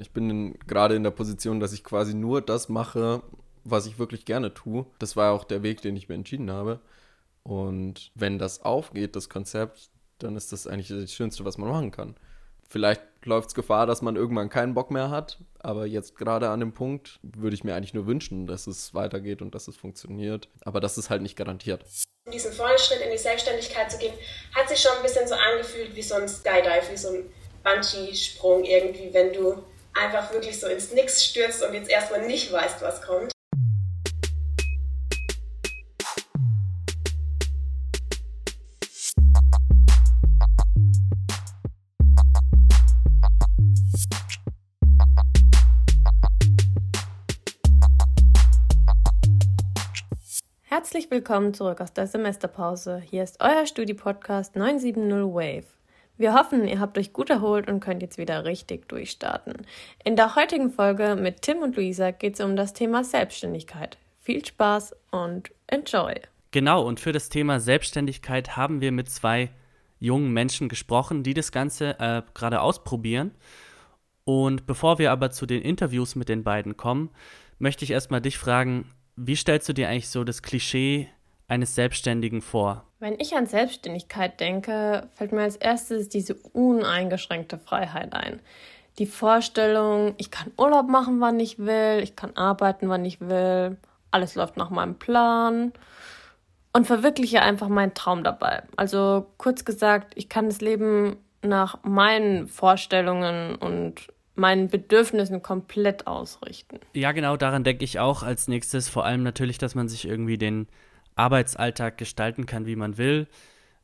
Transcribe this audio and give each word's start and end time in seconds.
Ich 0.00 0.12
bin 0.12 0.58
gerade 0.66 0.94
in 0.94 1.02
der 1.02 1.10
Position, 1.10 1.60
dass 1.60 1.74
ich 1.74 1.84
quasi 1.84 2.14
nur 2.14 2.40
das 2.40 2.70
mache, 2.70 3.22
was 3.64 3.84
ich 3.84 3.98
wirklich 3.98 4.24
gerne 4.24 4.54
tue. 4.54 4.86
Das 4.98 5.14
war 5.14 5.32
auch 5.32 5.44
der 5.44 5.62
Weg, 5.62 5.82
den 5.82 5.94
ich 5.94 6.08
mir 6.08 6.14
entschieden 6.14 6.50
habe. 6.50 6.80
Und 7.42 8.10
wenn 8.14 8.38
das 8.38 8.62
aufgeht, 8.62 9.14
das 9.14 9.28
Konzept, 9.28 9.90
dann 10.18 10.36
ist 10.36 10.52
das 10.52 10.66
eigentlich 10.66 10.88
das 10.88 11.12
Schönste, 11.12 11.44
was 11.44 11.58
man 11.58 11.68
machen 11.68 11.90
kann. 11.90 12.14
Vielleicht 12.66 13.02
läuft 13.24 13.48
es 13.48 13.54
Gefahr, 13.54 13.86
dass 13.86 14.00
man 14.00 14.16
irgendwann 14.16 14.48
keinen 14.48 14.72
Bock 14.72 14.90
mehr 14.90 15.10
hat, 15.10 15.38
aber 15.58 15.84
jetzt 15.86 16.16
gerade 16.16 16.48
an 16.48 16.60
dem 16.60 16.72
Punkt 16.72 17.18
würde 17.22 17.54
ich 17.54 17.64
mir 17.64 17.74
eigentlich 17.74 17.94
nur 17.94 18.06
wünschen, 18.06 18.46
dass 18.46 18.66
es 18.66 18.94
weitergeht 18.94 19.42
und 19.42 19.54
dass 19.54 19.68
es 19.68 19.76
funktioniert. 19.76 20.48
Aber 20.62 20.80
das 20.80 20.96
ist 20.96 21.10
halt 21.10 21.20
nicht 21.20 21.36
garantiert. 21.36 21.84
Diesen 22.32 22.52
vollen 22.52 22.78
Schritt 22.78 23.00
in 23.00 23.10
die 23.10 23.18
Selbstständigkeit 23.18 23.90
zu 23.90 23.98
gehen, 23.98 24.14
hat 24.54 24.68
sich 24.68 24.78
schon 24.80 24.92
ein 24.96 25.02
bisschen 25.02 25.26
so 25.28 25.34
angefühlt 25.34 25.94
wie 25.94 26.02
so 26.02 26.14
ein 26.14 26.28
Skydive, 26.28 26.90
wie 26.90 26.96
so 26.96 27.08
ein 27.08 27.24
Bungee-Sprung 27.64 28.64
irgendwie, 28.64 29.12
wenn 29.12 29.32
du 29.32 29.62
einfach 29.94 30.32
wirklich 30.32 30.58
so 30.58 30.66
ins 30.66 30.92
Nix 30.92 31.24
stürzt 31.24 31.62
und 31.62 31.74
jetzt 31.74 31.90
erstmal 31.90 32.26
nicht 32.26 32.52
weißt, 32.52 32.80
was 32.82 33.02
kommt. 33.02 33.32
Herzlich 50.62 51.10
willkommen 51.10 51.52
zurück 51.52 51.80
aus 51.80 51.92
der 51.92 52.06
Semesterpause. 52.06 53.00
Hier 53.00 53.22
ist 53.22 53.38
euer 53.40 53.66
Studi-Podcast 53.66 54.56
970 54.56 55.34
Wave. 55.34 55.79
Wir 56.20 56.34
hoffen, 56.34 56.68
ihr 56.68 56.80
habt 56.80 56.98
euch 56.98 57.14
gut 57.14 57.30
erholt 57.30 57.66
und 57.66 57.80
könnt 57.80 58.02
jetzt 58.02 58.18
wieder 58.18 58.44
richtig 58.44 58.86
durchstarten. 58.90 59.54
In 60.04 60.16
der 60.16 60.36
heutigen 60.36 60.68
Folge 60.68 61.16
mit 61.18 61.40
Tim 61.40 61.62
und 61.62 61.76
Luisa 61.76 62.10
geht 62.10 62.34
es 62.34 62.40
um 62.44 62.56
das 62.56 62.74
Thema 62.74 63.04
Selbstständigkeit. 63.04 63.96
Viel 64.20 64.44
Spaß 64.44 64.94
und 65.12 65.50
enjoy! 65.66 66.20
Genau, 66.50 66.82
und 66.86 67.00
für 67.00 67.12
das 67.12 67.30
Thema 67.30 67.58
Selbstständigkeit 67.58 68.54
haben 68.54 68.82
wir 68.82 68.92
mit 68.92 69.08
zwei 69.08 69.48
jungen 69.98 70.30
Menschen 70.30 70.68
gesprochen, 70.68 71.22
die 71.22 71.32
das 71.32 71.52
Ganze 71.52 71.98
äh, 71.98 72.20
gerade 72.34 72.60
ausprobieren. 72.60 73.30
Und 74.24 74.66
bevor 74.66 74.98
wir 74.98 75.12
aber 75.12 75.30
zu 75.30 75.46
den 75.46 75.62
Interviews 75.62 76.16
mit 76.16 76.28
den 76.28 76.44
beiden 76.44 76.76
kommen, 76.76 77.08
möchte 77.58 77.82
ich 77.82 77.92
erstmal 77.92 78.20
dich 78.20 78.36
fragen, 78.36 78.84
wie 79.16 79.36
stellst 79.36 79.70
du 79.70 79.72
dir 79.72 79.88
eigentlich 79.88 80.10
so 80.10 80.22
das 80.22 80.42
Klischee 80.42 81.08
eines 81.48 81.74
Selbstständigen 81.74 82.42
vor? 82.42 82.89
Wenn 83.00 83.18
ich 83.18 83.34
an 83.34 83.46
Selbstständigkeit 83.46 84.38
denke, 84.40 85.08
fällt 85.14 85.32
mir 85.32 85.40
als 85.40 85.56
erstes 85.56 86.10
diese 86.10 86.34
uneingeschränkte 86.34 87.58
Freiheit 87.58 88.12
ein. 88.12 88.40
Die 88.98 89.06
Vorstellung, 89.06 90.14
ich 90.18 90.30
kann 90.30 90.52
Urlaub 90.58 90.86
machen, 90.86 91.18
wann 91.18 91.40
ich 91.40 91.58
will, 91.58 92.00
ich 92.02 92.14
kann 92.14 92.36
arbeiten, 92.36 92.90
wann 92.90 93.06
ich 93.06 93.18
will, 93.18 93.78
alles 94.10 94.34
läuft 94.34 94.58
nach 94.58 94.68
meinem 94.68 94.96
Plan 94.96 95.72
und 96.74 96.86
verwirkliche 96.86 97.40
einfach 97.40 97.68
meinen 97.68 97.94
Traum 97.94 98.22
dabei. 98.22 98.64
Also 98.76 99.26
kurz 99.38 99.64
gesagt, 99.64 100.12
ich 100.16 100.28
kann 100.28 100.46
das 100.46 100.60
Leben 100.60 101.16
nach 101.40 101.82
meinen 101.82 102.48
Vorstellungen 102.48 103.54
und 103.54 104.08
meinen 104.34 104.68
Bedürfnissen 104.68 105.42
komplett 105.42 106.06
ausrichten. 106.06 106.80
Ja, 106.92 107.12
genau, 107.12 107.38
daran 107.38 107.64
denke 107.64 107.84
ich 107.84 107.98
auch 107.98 108.22
als 108.22 108.46
nächstes. 108.46 108.90
Vor 108.90 109.06
allem 109.06 109.22
natürlich, 109.22 109.56
dass 109.56 109.74
man 109.74 109.88
sich 109.88 110.06
irgendwie 110.06 110.36
den 110.36 110.68
Arbeitsalltag 111.20 111.98
gestalten 111.98 112.46
kann, 112.46 112.66
wie 112.66 112.76
man 112.76 112.96
will. 112.96 113.28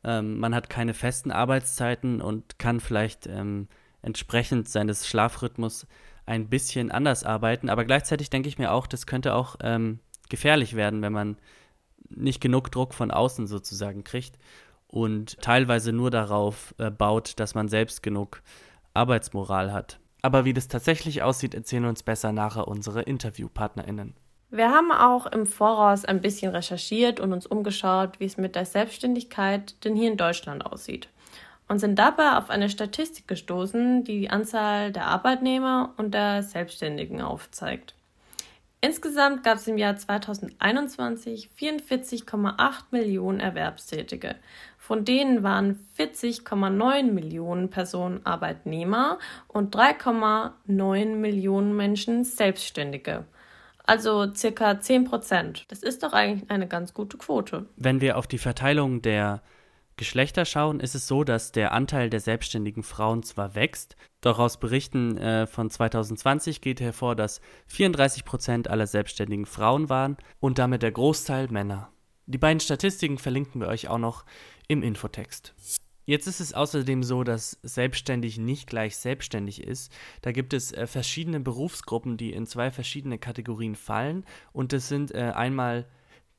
Ähm, 0.03 0.39
man 0.39 0.55
hat 0.55 0.69
keine 0.69 0.93
festen 0.93 1.31
Arbeitszeiten 1.31 2.21
und 2.21 2.57
kann 2.59 2.79
vielleicht 2.79 3.27
ähm, 3.27 3.67
entsprechend 4.01 4.67
seines 4.67 5.07
Schlafrhythmus 5.07 5.87
ein 6.25 6.49
bisschen 6.49 6.91
anders 6.91 7.23
arbeiten. 7.23 7.69
Aber 7.69 7.85
gleichzeitig 7.85 8.29
denke 8.29 8.49
ich 8.49 8.57
mir 8.57 8.71
auch, 8.71 8.87
das 8.87 9.05
könnte 9.05 9.35
auch 9.35 9.55
ähm, 9.61 9.99
gefährlich 10.29 10.75
werden, 10.75 11.01
wenn 11.01 11.13
man 11.13 11.37
nicht 12.09 12.41
genug 12.41 12.71
Druck 12.71 12.93
von 12.93 13.11
außen 13.11 13.47
sozusagen 13.47 14.03
kriegt 14.03 14.37
und 14.87 15.39
teilweise 15.41 15.91
nur 15.91 16.09
darauf 16.09 16.73
äh, 16.77 16.89
baut, 16.89 17.39
dass 17.39 17.55
man 17.55 17.67
selbst 17.67 18.01
genug 18.01 18.41
Arbeitsmoral 18.93 19.71
hat. 19.71 19.99
Aber 20.21 20.45
wie 20.45 20.53
das 20.53 20.67
tatsächlich 20.67 21.21
aussieht, 21.21 21.53
erzählen 21.53 21.85
uns 21.85 22.03
besser 22.03 22.31
nachher 22.31 22.67
unsere 22.67 23.03
InterviewpartnerInnen. 23.03 24.15
Wir 24.49 24.71
haben 24.71 24.93
auch 24.93 25.25
im 25.25 25.45
Voraus 25.45 26.05
ein 26.05 26.21
bisschen 26.21 26.53
recherchiert 26.53 27.19
und 27.19 27.33
uns 27.33 27.45
umgeschaut, 27.45 28.21
wie 28.21 28.25
es 28.25 28.37
mit 28.37 28.55
der 28.55 28.63
Selbstständigkeit 28.63 29.83
denn 29.83 29.93
hier 29.93 30.09
in 30.09 30.15
Deutschland 30.15 30.65
aussieht. 30.65 31.09
Und 31.67 31.79
sind 31.79 31.99
dabei 31.99 32.37
auf 32.37 32.49
eine 32.49 32.69
Statistik 32.69 33.27
gestoßen, 33.27 34.05
die 34.05 34.21
die 34.21 34.29
Anzahl 34.29 34.93
der 34.93 35.07
Arbeitnehmer 35.07 35.93
und 35.97 36.13
der 36.13 36.43
Selbstständigen 36.43 37.21
aufzeigt. 37.21 37.93
Insgesamt 38.79 39.43
gab 39.43 39.57
es 39.57 39.67
im 39.67 39.77
Jahr 39.77 39.97
2021 39.97 41.49
44,8 41.59 42.83
Millionen 42.91 43.41
Erwerbstätige, 43.41 44.35
von 44.77 45.03
denen 45.03 45.43
waren 45.43 45.85
40,9 45.97 47.11
Millionen 47.11 47.69
Personen 47.69 48.25
Arbeitnehmer 48.25 49.19
und 49.49 49.75
3,9 49.75 51.15
Millionen 51.15 51.75
Menschen 51.75 52.23
Selbstständige. 52.23 53.25
Also 53.87 54.31
circa 54.33 54.79
10 54.79 55.05
Prozent. 55.05 55.65
Das 55.69 55.81
ist 55.81 56.03
doch 56.03 56.13
eigentlich 56.13 56.51
eine 56.51 56.67
ganz 56.67 56.93
gute 56.93 57.17
Quote. 57.17 57.67
Wenn 57.77 58.01
wir 58.01 58.17
auf 58.17 58.27
die 58.27 58.37
Verteilung 58.37 59.01
der 59.01 59.41
Geschlechter 59.95 60.45
schauen, 60.45 60.79
ist 60.79 60.93
es 60.93 61.07
so, 61.07 61.23
dass 61.23 61.53
der 61.53 61.71
Anteil 61.71 62.09
der 62.09 62.19
selbstständigen 62.19 62.83
Frauen 62.83 63.23
zwar 63.23 63.55
wächst, 63.55 63.95
doch 64.21 64.39
aus 64.39 64.59
Berichten 64.59 65.17
äh, 65.17 65.47
von 65.47 65.69
2020 65.69 66.61
geht 66.61 66.81
hervor, 66.81 67.15
dass 67.15 67.41
34 67.67 68.25
Prozent 68.25 68.69
aller 68.69 68.87
selbstständigen 68.87 69.45
Frauen 69.45 69.89
waren 69.89 70.17
und 70.39 70.59
damit 70.59 70.83
der 70.83 70.91
Großteil 70.91 71.47
Männer. 71.47 71.89
Die 72.27 72.37
beiden 72.37 72.59
Statistiken 72.59 73.17
verlinken 73.17 73.61
wir 73.61 73.69
euch 73.69 73.87
auch 73.87 73.97
noch 73.97 74.25
im 74.67 74.83
Infotext. 74.83 75.55
Jetzt 76.07 76.25
ist 76.25 76.39
es 76.39 76.53
außerdem 76.53 77.03
so, 77.03 77.25
dass 77.25 77.59
selbstständig 77.63 78.37
nicht 78.37 78.67
gleich 78.69 78.95
selbstständig 78.95 79.61
ist. 79.61 79.91
Da 80.21 80.31
gibt 80.31 80.53
es 80.53 80.71
äh, 80.71 80.87
verschiedene 80.87 81.41
Berufsgruppen, 81.41 82.15
die 82.15 82.31
in 82.31 82.47
zwei 82.47 82.71
verschiedene 82.71 83.17
Kategorien 83.17 83.75
fallen. 83.75 84.25
Und 84.53 84.71
das 84.71 84.87
sind 84.87 85.13
äh, 85.13 85.33
einmal 85.35 85.85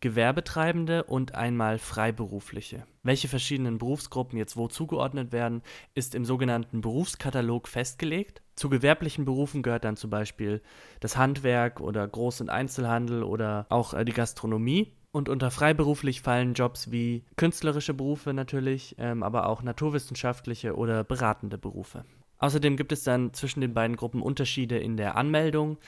Gewerbetreibende 0.01 1.05
und 1.05 1.35
einmal 1.35 1.79
Freiberufliche. 1.79 2.87
Welche 3.03 3.29
verschiedenen 3.29 3.77
Berufsgruppen 3.77 4.39
jetzt 4.39 4.57
wo 4.57 4.69
zugeordnet 4.69 5.33
werden, 5.33 5.61
ist 5.95 6.15
im 6.15 6.25
sogenannten 6.25 6.81
Berufskatalog 6.81 7.69
festgelegt. 7.69 8.41
Zu 8.55 8.71
gewerblichen 8.71 9.27
Berufen 9.27 9.63
gehört 9.63 9.85
dann 9.85 9.97
zum 9.97 10.09
Beispiel 10.09 10.63
das 11.01 11.19
Handwerk 11.19 11.83
oder 11.83 12.07
Groß- 12.07 12.41
und 12.41 12.49
Einzelhandel 12.49 13.23
oder 13.23 13.67
auch 13.69 13.93
äh, 13.93 14.07
die 14.07 14.15
Gastronomie. 14.15 14.95
Und 15.11 15.29
unter 15.29 15.51
freiberuflich 15.51 16.21
fallen 16.21 16.55
Jobs 16.55 16.91
wie 16.91 17.25
künstlerische 17.37 17.95
Berufe 17.95 18.35
natürlich, 18.35 18.95
ähm, 18.99 19.23
aber 19.23 19.49
auch 19.49 19.63
naturwissenschaftliche 19.63 20.77
oder 20.77 21.03
beratende 21.03 21.57
Berufe. 21.57 22.05
Außerdem 22.39 22.77
gibt 22.77 22.93
es 22.93 23.05
dann 23.05 23.33
zwischen 23.33 23.61
den 23.61 23.75
beiden 23.75 23.97
Gruppen 23.97 24.23
Unterschiede 24.23 24.79
in 24.79 24.97
der 24.97 25.17
Anmeldung. 25.17 25.79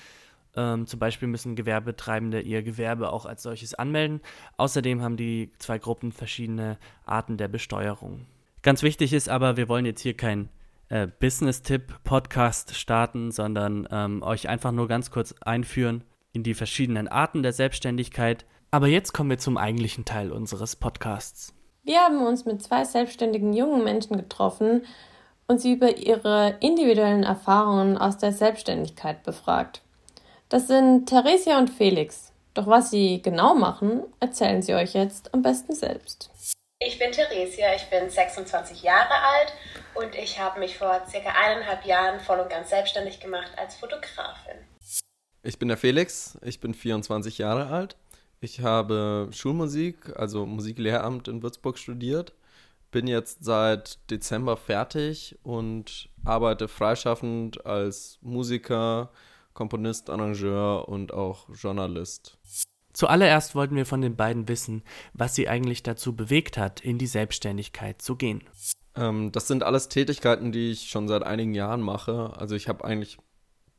Ähm, 0.57 0.87
zum 0.87 0.99
Beispiel 0.99 1.29
müssen 1.29 1.55
Gewerbetreibende 1.55 2.41
ihr 2.41 2.63
Gewerbe 2.63 3.13
auch 3.13 3.27
als 3.27 3.43
solches 3.43 3.75
anmelden. 3.75 4.21
Außerdem 4.57 5.03
haben 5.03 5.17
die 5.17 5.53
zwei 5.59 5.79
Gruppen 5.79 6.13
verschiedene 6.13 6.79
Arten 7.05 7.37
der 7.37 7.49
Besteuerung. 7.49 8.27
Ganz 8.63 8.83
wichtig 8.83 9.13
ist 9.13 9.29
aber, 9.29 9.57
wir 9.57 9.69
wollen 9.69 9.87
jetzt 9.87 10.01
hier 10.01 10.17
kein 10.17 10.49
äh, 10.89 11.07
Business-Tipp-Podcast 11.07 12.75
starten, 12.75 13.31
sondern 13.31 13.87
ähm, 13.91 14.23
euch 14.23 14.49
einfach 14.49 14.73
nur 14.73 14.89
ganz 14.89 15.11
kurz 15.11 15.35
einführen 15.41 16.05
in 16.33 16.43
die 16.43 16.55
verschiedenen 16.55 17.09
Arten 17.09 17.43
der 17.43 17.53
Selbstständigkeit, 17.53 18.45
aber 18.71 18.87
jetzt 18.87 19.13
kommen 19.13 19.31
wir 19.31 19.39
zum 19.39 19.57
eigentlichen 19.57 20.05
Teil 20.05 20.31
unseres 20.31 20.77
Podcasts. 20.77 21.53
Wir 21.83 22.01
haben 22.01 22.25
uns 22.25 22.45
mit 22.45 22.63
zwei 22.63 22.85
selbstständigen 22.85 23.53
jungen 23.53 23.83
Menschen 23.83 24.17
getroffen 24.17 24.87
und 25.49 25.61
sie 25.61 25.73
über 25.73 25.97
ihre 25.97 26.57
individuellen 26.61 27.25
Erfahrungen 27.25 27.99
aus 27.99 28.19
der 28.19 28.33
Selbstständigkeit 28.33 29.23
befragt. 29.25 29.83
Das 30.49 30.69
sind 30.69 31.07
Theresia 31.07 31.59
und 31.59 31.71
Felix. 31.71 32.33
Doch 32.55 32.67
was 32.67 32.91
sie 32.91 33.23
genau 33.23 33.55
machen, 33.55 34.03
erzählen 34.19 34.63
sie 34.63 34.75
euch 34.75 34.95
jetzt 34.95 35.33
am 35.35 35.43
besten 35.43 35.75
selbst. 35.75 36.31
Ich 36.81 36.99
bin 36.99 37.13
Theresia, 37.13 37.75
ich 37.75 37.89
bin 37.91 38.09
26 38.09 38.83
Jahre 38.83 39.13
alt 39.13 39.53
und 39.95 40.15
ich 40.15 40.41
habe 40.41 40.61
mich 40.61 40.79
vor 40.79 41.03
circa 41.09 41.31
eineinhalb 41.31 41.85
Jahren 41.85 42.21
voll 42.21 42.41
und 42.41 42.51
ganz 42.51 42.71
selbstständig 42.71 43.21
gemacht 43.21 43.53
als 43.57 43.77
Fotografin. 43.77 44.57
Ich 45.43 45.59
bin 45.59 45.69
der 45.69 45.77
Felix, 45.77 46.39
ich 46.43 46.61
bin 46.61 46.75
24 46.75 47.39
Jahre 47.39 47.67
alt 47.69 47.97
ich 48.41 48.61
habe 48.61 49.29
Schulmusik, 49.33 50.17
also 50.17 50.47
Musiklehramt 50.47 51.29
in 51.29 51.43
Würzburg 51.43 51.79
studiert, 51.79 52.35
bin 52.91 53.07
jetzt 53.07 53.45
seit 53.45 53.99
Dezember 54.11 54.57
fertig 54.57 55.39
und 55.43 56.09
arbeite 56.25 56.67
freischaffend 56.67 57.65
als 57.65 58.19
Musiker, 58.23 59.11
Komponist, 59.55 60.11
Arrangeur 60.11 60.89
und 60.89 61.13
auch 61.13 61.49
Journalist. 61.51 62.39
Zuallererst 62.93 63.55
wollten 63.55 63.77
wir 63.77 63.87
von 63.87 64.01
den 64.01 64.17
beiden 64.17 64.49
wissen, 64.49 64.83
was 65.13 65.35
sie 65.35 65.49
eigentlich 65.49 65.83
dazu 65.83 66.17
bewegt 66.17 66.59
hat, 66.59 66.81
in 66.81 66.99
die 66.99 67.07
Selbstständigkeit 67.07 68.03
zu 68.03 68.17
gehen. 68.17 68.43
Ähm, 68.97 69.31
das 69.31 69.47
sind 69.47 69.63
alles 69.63 69.89
Tätigkeiten, 69.89 70.51
die 70.51 70.73
ich 70.73 70.89
schon 70.89 71.07
seit 71.07 71.23
einigen 71.23 71.55
Jahren 71.55 71.83
mache. 71.83 72.33
Also 72.37 72.57
ich 72.57 72.69
habe 72.69 72.85
eigentlich 72.85 73.19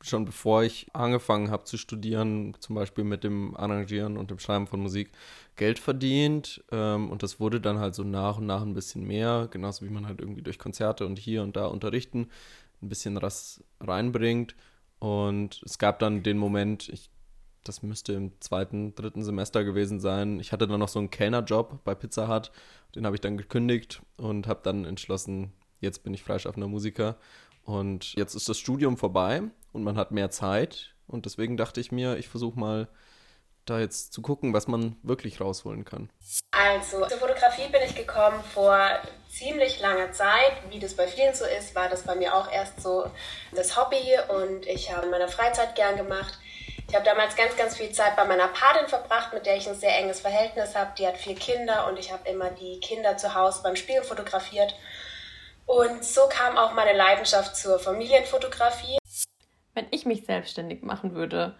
schon 0.02 0.24
bevor 0.24 0.62
ich 0.62 0.86
angefangen 0.92 1.50
habe 1.50 1.64
zu 1.64 1.76
studieren, 1.76 2.54
zum 2.60 2.76
Beispiel 2.76 3.04
mit 3.04 3.24
dem 3.24 3.56
Arrangieren 3.56 4.16
und 4.16 4.30
dem 4.30 4.38
Schreiben 4.38 4.66
von 4.66 4.80
Musik, 4.80 5.10
Geld 5.56 5.78
verdient. 5.78 6.64
Ähm, 6.70 7.10
und 7.10 7.22
das 7.22 7.40
wurde 7.40 7.60
dann 7.60 7.78
halt 7.78 7.94
so 7.94 8.02
nach 8.02 8.38
und 8.38 8.46
nach 8.46 8.62
ein 8.62 8.74
bisschen 8.74 9.06
mehr, 9.06 9.48
genauso 9.50 9.84
wie 9.84 9.90
man 9.90 10.06
halt 10.06 10.20
irgendwie 10.20 10.42
durch 10.42 10.58
Konzerte 10.58 11.06
und 11.06 11.18
hier 11.18 11.42
und 11.42 11.56
da 11.56 11.66
unterrichten 11.66 12.28
ein 12.82 12.88
bisschen 12.88 13.20
was 13.22 13.62
reinbringt. 13.80 14.54
Und 14.98 15.62
es 15.64 15.78
gab 15.78 15.98
dann 15.98 16.22
den 16.22 16.38
Moment, 16.38 16.88
ich, 16.88 17.10
das 17.64 17.82
müsste 17.82 18.12
im 18.14 18.40
zweiten, 18.40 18.94
dritten 18.94 19.24
Semester 19.24 19.64
gewesen 19.64 20.00
sein. 20.00 20.40
Ich 20.40 20.52
hatte 20.52 20.66
dann 20.66 20.80
noch 20.80 20.88
so 20.88 20.98
einen 20.98 21.10
Kellnerjob 21.10 21.84
bei 21.84 21.94
Pizza 21.94 22.28
Hut. 22.28 22.50
Den 22.94 23.06
habe 23.06 23.16
ich 23.16 23.20
dann 23.20 23.36
gekündigt 23.36 24.02
und 24.16 24.46
habe 24.46 24.60
dann 24.62 24.84
entschlossen, 24.84 25.52
jetzt 25.80 26.02
bin 26.02 26.14
ich 26.14 26.22
freischaffender 26.22 26.68
Musiker. 26.68 27.16
Und 27.64 28.14
jetzt 28.14 28.34
ist 28.34 28.48
das 28.48 28.58
Studium 28.58 28.96
vorbei 28.96 29.42
und 29.72 29.82
man 29.82 29.96
hat 29.96 30.10
mehr 30.10 30.30
Zeit. 30.30 30.94
Und 31.06 31.26
deswegen 31.26 31.56
dachte 31.56 31.80
ich 31.80 31.92
mir, 31.92 32.16
ich 32.16 32.28
versuche 32.28 32.58
mal 32.58 32.88
da 33.64 33.78
jetzt 33.78 34.12
zu 34.12 34.22
gucken, 34.22 34.52
was 34.52 34.66
man 34.66 34.96
wirklich 35.02 35.40
rausholen 35.40 35.84
kann. 35.84 36.10
Also 36.50 37.06
zur 37.06 37.18
Fotografie 37.18 37.68
bin 37.70 37.80
ich 37.86 37.94
gekommen 37.94 38.42
vor 38.52 38.78
ziemlich 39.28 39.80
langer 39.80 40.12
Zeit. 40.12 40.52
Wie 40.70 40.80
das 40.80 40.94
bei 40.94 41.06
vielen 41.06 41.34
so 41.34 41.44
ist, 41.44 41.74
war 41.74 41.88
das 41.88 42.02
bei 42.02 42.14
mir 42.14 42.34
auch 42.34 42.50
erst 42.50 42.82
so 42.82 43.10
das 43.54 43.76
Hobby 43.76 44.02
und 44.28 44.66
ich 44.66 44.92
habe 44.92 45.06
in 45.06 45.10
meiner 45.10 45.28
Freizeit 45.28 45.74
gern 45.76 45.96
gemacht. 45.96 46.38
Ich 46.88 46.94
habe 46.94 47.04
damals 47.04 47.36
ganz, 47.36 47.56
ganz 47.56 47.76
viel 47.76 47.92
Zeit 47.92 48.16
bei 48.16 48.24
meiner 48.24 48.48
Patin 48.48 48.88
verbracht, 48.88 49.32
mit 49.32 49.46
der 49.46 49.56
ich 49.56 49.68
ein 49.68 49.76
sehr 49.76 49.96
enges 49.96 50.20
Verhältnis 50.20 50.74
habe. 50.74 50.90
Die 50.98 51.06
hat 51.06 51.16
vier 51.16 51.36
Kinder 51.36 51.86
und 51.88 51.98
ich 51.98 52.12
habe 52.12 52.28
immer 52.28 52.50
die 52.50 52.80
Kinder 52.80 53.16
zu 53.16 53.34
Hause 53.34 53.60
beim 53.62 53.76
Spiel 53.76 54.02
fotografiert. 54.02 54.74
Und 55.64 56.04
so 56.04 56.22
kam 56.28 56.58
auch 56.58 56.74
meine 56.74 56.92
Leidenschaft 56.92 57.56
zur 57.56 57.78
Familienfotografie. 57.78 58.98
Wenn 59.74 59.86
ich 59.90 60.06
mich 60.06 60.24
selbstständig 60.24 60.82
machen 60.82 61.14
würde, 61.14 61.54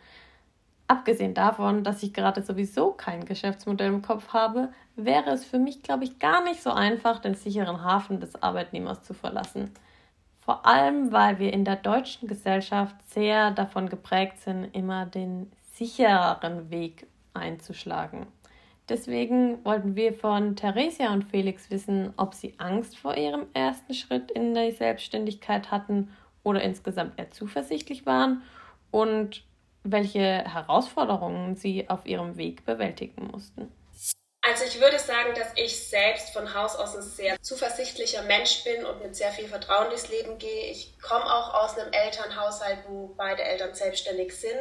abgesehen 0.86 1.34
davon, 1.34 1.84
dass 1.84 2.02
ich 2.02 2.12
gerade 2.12 2.42
sowieso 2.42 2.92
kein 2.92 3.24
Geschäftsmodell 3.24 3.88
im 3.88 4.02
Kopf 4.02 4.32
habe, 4.32 4.72
wäre 4.96 5.30
es 5.30 5.44
für 5.44 5.58
mich, 5.58 5.82
glaube 5.82 6.04
ich, 6.04 6.18
gar 6.18 6.44
nicht 6.44 6.62
so 6.62 6.70
einfach, 6.70 7.18
den 7.20 7.34
sicheren 7.34 7.82
Hafen 7.82 8.20
des 8.20 8.42
Arbeitnehmers 8.42 9.02
zu 9.02 9.14
verlassen. 9.14 9.70
Vor 10.38 10.66
allem, 10.66 11.12
weil 11.12 11.38
wir 11.38 11.52
in 11.52 11.64
der 11.64 11.76
deutschen 11.76 12.28
Gesellschaft 12.28 12.96
sehr 13.08 13.52
davon 13.52 13.88
geprägt 13.88 14.40
sind, 14.40 14.64
immer 14.74 15.06
den 15.06 15.50
sichereren 15.72 16.70
Weg 16.70 17.06
einzuschlagen. 17.32 18.26
Deswegen 18.88 19.64
wollten 19.64 19.94
wir 19.94 20.12
von 20.12 20.56
Theresia 20.56 21.12
und 21.12 21.24
Felix 21.24 21.70
wissen, 21.70 22.12
ob 22.16 22.34
sie 22.34 22.54
Angst 22.58 22.98
vor 22.98 23.16
ihrem 23.16 23.46
ersten 23.54 23.94
Schritt 23.94 24.30
in 24.32 24.52
die 24.52 24.72
Selbstständigkeit 24.72 25.70
hatten 25.70 26.10
oder 26.42 26.62
insgesamt 26.62 27.18
eher 27.18 27.30
zuversichtlich 27.30 28.06
waren 28.06 28.42
und 28.90 29.44
welche 29.84 30.20
Herausforderungen 30.20 31.56
sie 31.56 31.88
auf 31.88 32.06
ihrem 32.06 32.36
Weg 32.36 32.64
bewältigen 32.64 33.28
mussten. 33.32 33.72
Also 34.44 34.64
ich 34.64 34.80
würde 34.80 34.98
sagen, 34.98 35.34
dass 35.36 35.52
ich 35.54 35.88
selbst 35.88 36.30
von 36.30 36.52
Haus 36.52 36.74
aus 36.74 36.96
ein 36.96 37.02
sehr 37.02 37.40
zuversichtlicher 37.40 38.22
Mensch 38.22 38.64
bin 38.64 38.84
und 38.84 39.00
mit 39.00 39.14
sehr 39.14 39.30
viel 39.30 39.46
Vertrauen 39.46 39.88
durchs 39.88 40.08
Leben 40.08 40.36
gehe. 40.38 40.70
Ich 40.72 41.00
komme 41.00 41.24
auch 41.24 41.54
aus 41.54 41.78
einem 41.78 41.92
Elternhaushalt, 41.92 42.78
wo 42.88 43.14
beide 43.16 43.42
Eltern 43.42 43.72
selbstständig 43.72 44.36
sind. 44.36 44.58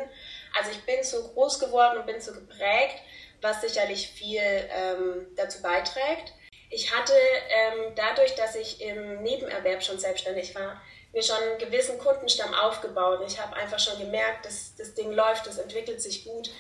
Also 0.56 0.70
ich 0.70 0.86
bin 0.86 1.04
so 1.04 1.30
groß 1.30 1.60
geworden 1.60 1.98
und 1.98 2.06
bin 2.06 2.22
so 2.22 2.32
geprägt, 2.32 3.02
was 3.42 3.62
sicherlich 3.62 4.08
viel 4.08 4.40
ähm, 4.40 5.26
dazu 5.36 5.64
beiträgt. 5.64 6.32
Ich 6.70 6.96
hatte 6.96 7.14
ähm, 7.14 7.94
dadurch, 7.96 8.36
dass 8.36 8.56
ich 8.56 8.82
im 8.82 9.24
Nebenerwerb 9.24 9.84
schon 9.84 9.98
selbstständig 9.98 10.54
war, 10.54 10.80
mir 11.14 11.24
schon 11.24 11.36
einen 11.38 11.60
gewissen 11.60 11.98
Kundenstamm 11.98 12.54
aufgebaut. 12.54 13.20
Ich 13.28 13.40
habe 13.40 13.56
einfach 13.56 13.80
schon 13.80 14.00
gemerkt, 14.00 14.46
dass 14.46 14.76
das 14.76 14.94
Ding 14.94 15.12
läuft, 15.12 15.46
das 15.46 15.58
entwickelt 15.58 16.02
sich 16.02 16.26
gut. 16.26 16.52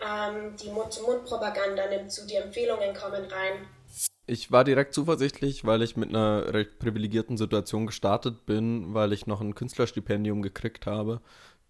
Ähm, 0.00 0.56
die 0.56 0.70
Mund-zu-Mund-Propaganda 0.70 1.86
nimmt 1.88 2.10
zu, 2.10 2.26
die 2.26 2.34
Empfehlungen 2.34 2.94
kommen 2.94 3.24
rein. 3.24 3.66
Ich 4.26 4.50
war 4.50 4.64
direkt 4.64 4.94
zuversichtlich, 4.94 5.64
weil 5.64 5.82
ich 5.82 5.96
mit 5.96 6.08
einer 6.08 6.52
recht 6.52 6.78
privilegierten 6.78 7.36
Situation 7.36 7.86
gestartet 7.86 8.46
bin, 8.46 8.94
weil 8.94 9.12
ich 9.12 9.26
noch 9.26 9.40
ein 9.40 9.54
Künstlerstipendium 9.54 10.42
gekriegt 10.42 10.86
habe, 10.86 11.20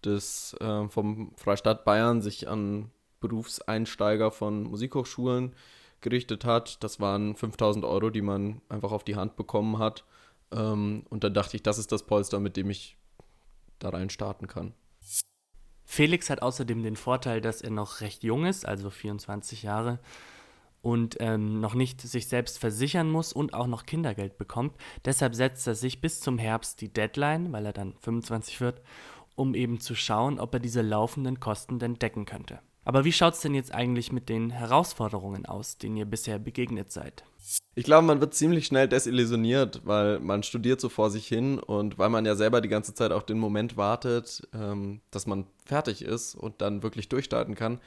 das 0.01 0.55
äh, 0.59 0.87
vom 0.87 1.33
Freistaat 1.35 1.85
Bayern 1.85 2.21
sich 2.21 2.47
an 2.47 2.91
Berufseinsteiger 3.21 4.31
von 4.31 4.63
Musikhochschulen 4.63 5.55
gerichtet 6.01 6.45
hat. 6.45 6.83
Das 6.83 6.99
waren 6.99 7.35
5000 7.35 7.85
Euro, 7.85 8.09
die 8.09 8.21
man 8.21 8.61
einfach 8.69 8.91
auf 8.91 9.03
die 9.03 9.15
Hand 9.15 9.35
bekommen 9.35 9.79
hat 9.79 10.03
ähm, 10.53 11.03
und 11.09 11.23
dann 11.23 11.33
dachte 11.33 11.57
ich, 11.57 11.63
das 11.63 11.77
ist 11.77 11.91
das 11.91 12.05
Polster, 12.05 12.39
mit 12.39 12.57
dem 12.57 12.69
ich 12.69 12.97
da 13.79 13.89
rein 13.89 14.09
starten 14.09 14.47
kann. 14.47 14.73
Felix 15.85 16.29
hat 16.29 16.41
außerdem 16.41 16.81
den 16.81 16.95
Vorteil, 16.95 17.41
dass 17.41 17.61
er 17.61 17.69
noch 17.69 18.01
recht 18.01 18.23
jung 18.23 18.45
ist, 18.45 18.65
also 18.65 18.89
24 18.89 19.63
Jahre, 19.63 19.99
und 20.81 21.17
ähm, 21.19 21.59
noch 21.59 21.75
nicht 21.75 22.01
sich 22.01 22.27
selbst 22.27 22.59
versichern 22.59 23.09
muss 23.09 23.31
und 23.31 23.53
auch 23.53 23.67
noch 23.67 23.85
Kindergeld 23.85 24.37
bekommt. 24.37 24.75
Deshalb 25.05 25.35
setzt 25.35 25.65
er 25.67 25.75
sich 25.75 26.01
bis 26.01 26.19
zum 26.19 26.37
Herbst 26.37 26.81
die 26.81 26.91
Deadline, 26.91 27.53
weil 27.53 27.65
er 27.65 27.73
dann 27.73 27.95
25 28.01 28.59
wird, 28.59 28.81
um 29.35 29.55
eben 29.55 29.79
zu 29.79 29.95
schauen, 29.95 30.39
ob 30.39 30.53
er 30.53 30.59
diese 30.59 30.81
laufenden 30.81 31.39
Kosten 31.39 31.79
denn 31.79 31.99
decken 31.99 32.25
könnte. 32.25 32.59
Aber 32.85 33.05
wie 33.05 33.11
schaut 33.11 33.33
es 33.33 33.41
denn 33.41 33.55
jetzt 33.55 33.73
eigentlich 33.73 34.11
mit 34.11 34.29
den 34.29 34.49
Herausforderungen 34.49 35.45
aus, 35.45 35.77
denen 35.77 35.97
ihr 35.97 36.05
bisher 36.05 36.39
begegnet 36.39 36.91
seid? 36.91 37.23
Ich 37.75 37.85
glaube, 37.85 38.05
man 38.05 38.21
wird 38.21 38.33
ziemlich 38.33 38.65
schnell 38.65 38.87
desillusioniert, 38.87 39.81
weil 39.83 40.19
man 40.19 40.43
studiert 40.43 40.79
so 40.79 40.89
vor 40.89 41.09
sich 41.09 41.27
hin 41.27 41.59
und 41.59 41.97
weil 41.97 42.09
man 42.09 42.25
ja 42.25 42.35
selber 42.35 42.61
die 42.61 42.69
ganze 42.69 42.93
Zeit 42.93 43.11
auch 43.11 43.23
den 43.23 43.39
Moment 43.39 43.77
wartet, 43.77 44.47
ähm, 44.53 45.01
dass 45.11 45.25
man 45.25 45.47
fertig 45.65 46.03
ist 46.03 46.35
und 46.35 46.61
dann 46.61 46.83
wirklich 46.83 47.09
durchstarten 47.09 47.55
kann, 47.55 47.79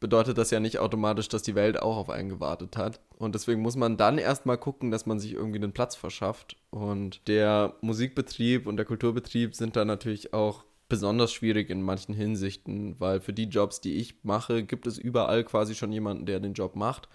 bedeutet 0.00 0.38
das 0.38 0.50
ja 0.50 0.60
nicht 0.60 0.78
automatisch, 0.78 1.28
dass 1.28 1.42
die 1.42 1.54
Welt 1.54 1.80
auch 1.80 1.96
auf 1.96 2.10
einen 2.10 2.28
gewartet 2.28 2.76
hat. 2.76 3.00
Und 3.16 3.34
deswegen 3.34 3.62
muss 3.62 3.76
man 3.76 3.96
dann 3.96 4.18
erstmal 4.18 4.58
gucken, 4.58 4.90
dass 4.90 5.06
man 5.06 5.18
sich 5.18 5.32
irgendwie 5.32 5.62
einen 5.62 5.72
Platz 5.72 5.96
verschafft. 5.96 6.56
Und 6.70 7.26
der 7.28 7.74
Musikbetrieb 7.80 8.66
und 8.66 8.76
der 8.76 8.86
Kulturbetrieb 8.86 9.54
sind 9.54 9.76
da 9.76 9.84
natürlich 9.84 10.34
auch 10.34 10.64
besonders 10.88 11.32
schwierig 11.32 11.70
in 11.70 11.82
manchen 11.82 12.14
Hinsichten, 12.14 12.98
weil 13.00 13.20
für 13.20 13.32
die 13.32 13.44
Jobs, 13.44 13.80
die 13.80 13.94
ich 13.94 14.22
mache, 14.22 14.62
gibt 14.62 14.86
es 14.86 14.98
überall 14.98 15.44
quasi 15.44 15.74
schon 15.74 15.92
jemanden, 15.92 16.26
der 16.26 16.40
den 16.40 16.54
Job 16.54 16.76
macht. 16.76 17.08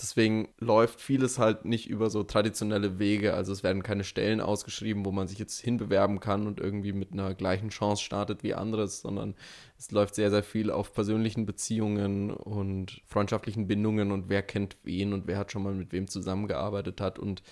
Deswegen 0.00 0.48
läuft 0.58 1.00
vieles 1.00 1.40
halt 1.40 1.64
nicht 1.64 1.90
über 1.90 2.08
so 2.08 2.22
traditionelle 2.22 3.00
Wege. 3.00 3.34
Also 3.34 3.52
es 3.52 3.64
werden 3.64 3.82
keine 3.82 4.04
Stellen 4.04 4.40
ausgeschrieben, 4.40 5.04
wo 5.04 5.10
man 5.10 5.26
sich 5.26 5.40
jetzt 5.40 5.58
hinbewerben 5.60 6.20
kann 6.20 6.46
und 6.46 6.60
irgendwie 6.60 6.92
mit 6.92 7.12
einer 7.12 7.34
gleichen 7.34 7.70
Chance 7.70 8.04
startet 8.04 8.44
wie 8.44 8.54
anderes, 8.54 9.00
sondern 9.00 9.34
es 9.76 9.90
läuft 9.90 10.14
sehr, 10.14 10.30
sehr 10.30 10.44
viel 10.44 10.70
auf 10.70 10.92
persönlichen 10.92 11.46
Beziehungen 11.46 12.30
und 12.30 13.02
freundschaftlichen 13.06 13.66
Bindungen 13.66 14.12
und 14.12 14.28
wer 14.28 14.42
kennt 14.42 14.76
wen 14.84 15.12
und 15.12 15.26
wer 15.26 15.36
hat 15.36 15.50
schon 15.50 15.64
mal 15.64 15.74
mit 15.74 15.90
wem 15.90 16.06
zusammengearbeitet 16.06 17.00
hat. 17.00 17.18
Und 17.18 17.42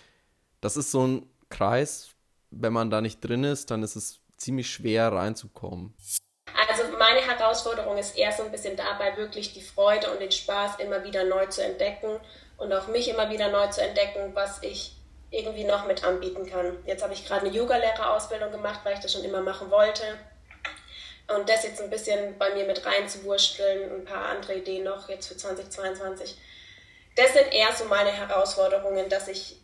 das 0.60 0.76
ist 0.76 0.92
so 0.92 1.04
ein 1.04 1.26
Kreis, 1.48 2.14
wenn 2.52 2.72
man 2.72 2.90
da 2.90 3.00
nicht 3.00 3.20
drin 3.20 3.42
ist, 3.42 3.72
dann 3.72 3.82
ist 3.82 3.96
es 3.96 4.20
ziemlich 4.46 4.70
schwer 4.70 5.12
reinzukommen. 5.12 5.94
Also 6.68 6.84
meine 6.98 7.20
Herausforderung 7.20 7.98
ist 7.98 8.16
eher 8.16 8.32
so 8.32 8.44
ein 8.44 8.52
bisschen 8.52 8.76
dabei, 8.76 9.16
wirklich 9.16 9.52
die 9.52 9.60
Freude 9.60 10.10
und 10.10 10.20
den 10.20 10.30
Spaß 10.30 10.78
immer 10.78 11.02
wieder 11.04 11.24
neu 11.24 11.46
zu 11.46 11.62
entdecken 11.62 12.20
und 12.56 12.72
auch 12.72 12.86
mich 12.86 13.08
immer 13.08 13.28
wieder 13.28 13.50
neu 13.50 13.66
zu 13.68 13.82
entdecken, 13.82 14.30
was 14.34 14.62
ich 14.62 14.96
irgendwie 15.30 15.64
noch 15.64 15.86
mit 15.86 16.04
anbieten 16.04 16.46
kann. 16.46 16.78
Jetzt 16.86 17.02
habe 17.02 17.12
ich 17.12 17.26
gerade 17.26 17.46
eine 17.46 17.54
Yoga-Lehrerausbildung 17.54 18.52
gemacht, 18.52 18.80
weil 18.84 18.94
ich 18.94 19.00
das 19.00 19.12
schon 19.12 19.24
immer 19.24 19.40
machen 19.40 19.70
wollte. 19.70 20.04
Und 21.36 21.48
das 21.48 21.64
jetzt 21.64 21.82
ein 21.82 21.90
bisschen 21.90 22.38
bei 22.38 22.54
mir 22.54 22.64
mit 22.66 22.86
reinzuwursteln, 22.86 23.92
ein 23.92 24.04
paar 24.04 24.26
andere 24.26 24.54
Ideen 24.54 24.84
noch 24.84 25.08
jetzt 25.08 25.26
für 25.26 25.36
2022. 25.36 26.36
Das 27.16 27.32
sind 27.32 27.52
eher 27.52 27.72
so 27.72 27.86
meine 27.86 28.12
Herausforderungen, 28.12 29.08
dass 29.08 29.26
ich 29.26 29.60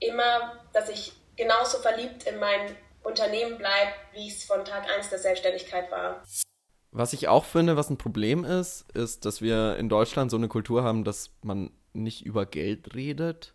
immer, 0.00 0.58
dass 0.72 0.88
ich 0.88 1.12
genauso 1.36 1.78
verliebt 1.78 2.24
in 2.24 2.40
mein 2.40 2.76
Unternehmen 3.02 3.58
bleibt, 3.58 3.94
wie 4.14 4.28
es 4.28 4.44
von 4.44 4.64
Tag 4.64 4.88
1 4.88 5.10
der 5.10 5.18
Selbstständigkeit 5.18 5.90
war. 5.90 6.22
Was 6.90 7.12
ich 7.12 7.28
auch 7.28 7.44
finde, 7.44 7.76
was 7.76 7.90
ein 7.90 7.98
Problem 7.98 8.44
ist, 8.44 8.90
ist, 8.92 9.24
dass 9.24 9.42
wir 9.42 9.76
in 9.76 9.88
Deutschland 9.88 10.30
so 10.30 10.36
eine 10.36 10.48
Kultur 10.48 10.82
haben, 10.82 11.04
dass 11.04 11.30
man 11.42 11.70
nicht 11.92 12.24
über 12.24 12.46
Geld 12.46 12.94
redet. 12.94 13.54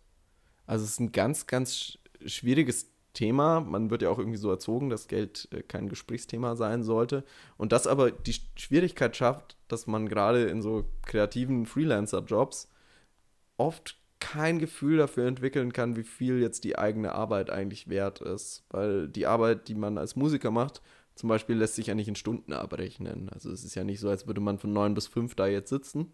Also 0.65 0.85
es 0.85 0.91
ist 0.91 0.99
ein 0.99 1.11
ganz, 1.11 1.47
ganz 1.47 1.97
schwieriges 2.25 2.91
Thema. 3.13 3.59
Man 3.59 3.89
wird 3.89 4.01
ja 4.01 4.09
auch 4.09 4.19
irgendwie 4.19 4.37
so 4.37 4.49
erzogen, 4.49 4.89
dass 4.89 5.07
Geld 5.07 5.47
äh, 5.51 5.61
kein 5.61 5.89
Gesprächsthema 5.89 6.55
sein 6.55 6.83
sollte. 6.83 7.23
Und 7.57 7.71
das 7.71 7.87
aber 7.87 8.11
die 8.11 8.35
Schwierigkeit 8.55 9.15
schafft, 9.15 9.55
dass 9.67 9.87
man 9.87 10.09
gerade 10.09 10.45
in 10.45 10.61
so 10.61 10.85
kreativen 11.05 11.65
Freelancer-Jobs 11.65 12.69
oft 13.57 13.97
kein 14.23 14.57
Gefühl 14.57 14.97
dafür 14.97 15.27
entwickeln 15.27 15.73
kann, 15.73 15.97
wie 15.97 16.03
viel 16.03 16.39
jetzt 16.39 16.63
die 16.63 16.77
eigene 16.77 17.13
Arbeit 17.13 17.49
eigentlich 17.49 17.89
wert 17.89 18.21
ist. 18.21 18.63
Weil 18.69 19.09
die 19.09 19.27
Arbeit, 19.27 19.67
die 19.67 19.75
man 19.75 19.97
als 19.97 20.15
Musiker 20.15 20.49
macht, 20.49 20.81
zum 21.13 21.27
Beispiel 21.27 21.57
lässt 21.57 21.75
sich 21.75 21.87
ja 21.87 21.95
nicht 21.95 22.07
in 22.07 22.15
Stunden 22.15 22.53
abrechnen. 22.53 23.29
Also 23.33 23.51
es 23.51 23.65
ist 23.65 23.75
ja 23.75 23.83
nicht 23.83 23.99
so, 23.99 24.09
als 24.09 24.25
würde 24.25 24.39
man 24.39 24.59
von 24.59 24.71
neun 24.71 24.93
bis 24.93 25.07
fünf 25.07 25.35
da 25.35 25.45
jetzt 25.45 25.69
sitzen. 25.69 26.13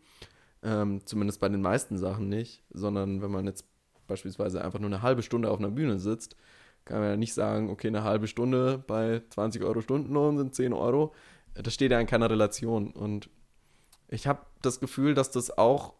Ähm, 0.63 1.06
zumindest 1.06 1.39
bei 1.39 1.50
den 1.50 1.62
meisten 1.62 2.00
Sachen 2.00 2.30
nicht. 2.30 2.63
Sondern 2.72 3.22
wenn 3.22 3.30
man 3.30 3.46
jetzt 3.46 3.66
beispielsweise 4.08 4.63
einfach 4.63 4.80
nur 4.80 4.89
eine 4.89 5.04
halbe 5.04 5.22
Stunde 5.22 5.51
auf 5.51 5.60
einer 5.60 5.70
Bühne 5.70 6.00
sitzt, 6.00 6.36
kann 6.86 7.01
man 7.01 7.10
ja 7.10 7.18
nicht 7.18 7.36
sagen, 7.36 7.70
okay, 7.70 7.89
eine 7.89 8.04
halbe 8.04 8.28
Stunde 8.28 8.84
bei 8.88 9.22
20 9.30 9.63
Euro 9.63 9.82
Stundenlohn 9.82 10.39
sind 10.39 10.56
10 10.56 10.74
Euro. 10.74 11.13
das 11.54 11.75
steht 11.75 11.92
ja 11.92 12.00
in 12.00 12.08
keiner 12.08 12.32
Relation. 12.32 12.89
Und 12.89 13.30
ich 14.08 14.25
habe 14.25 14.42
das 14.63 14.80
Gefühl, 14.80 15.13
dass 15.13 15.30
das 15.30 15.56
auch 15.56 15.94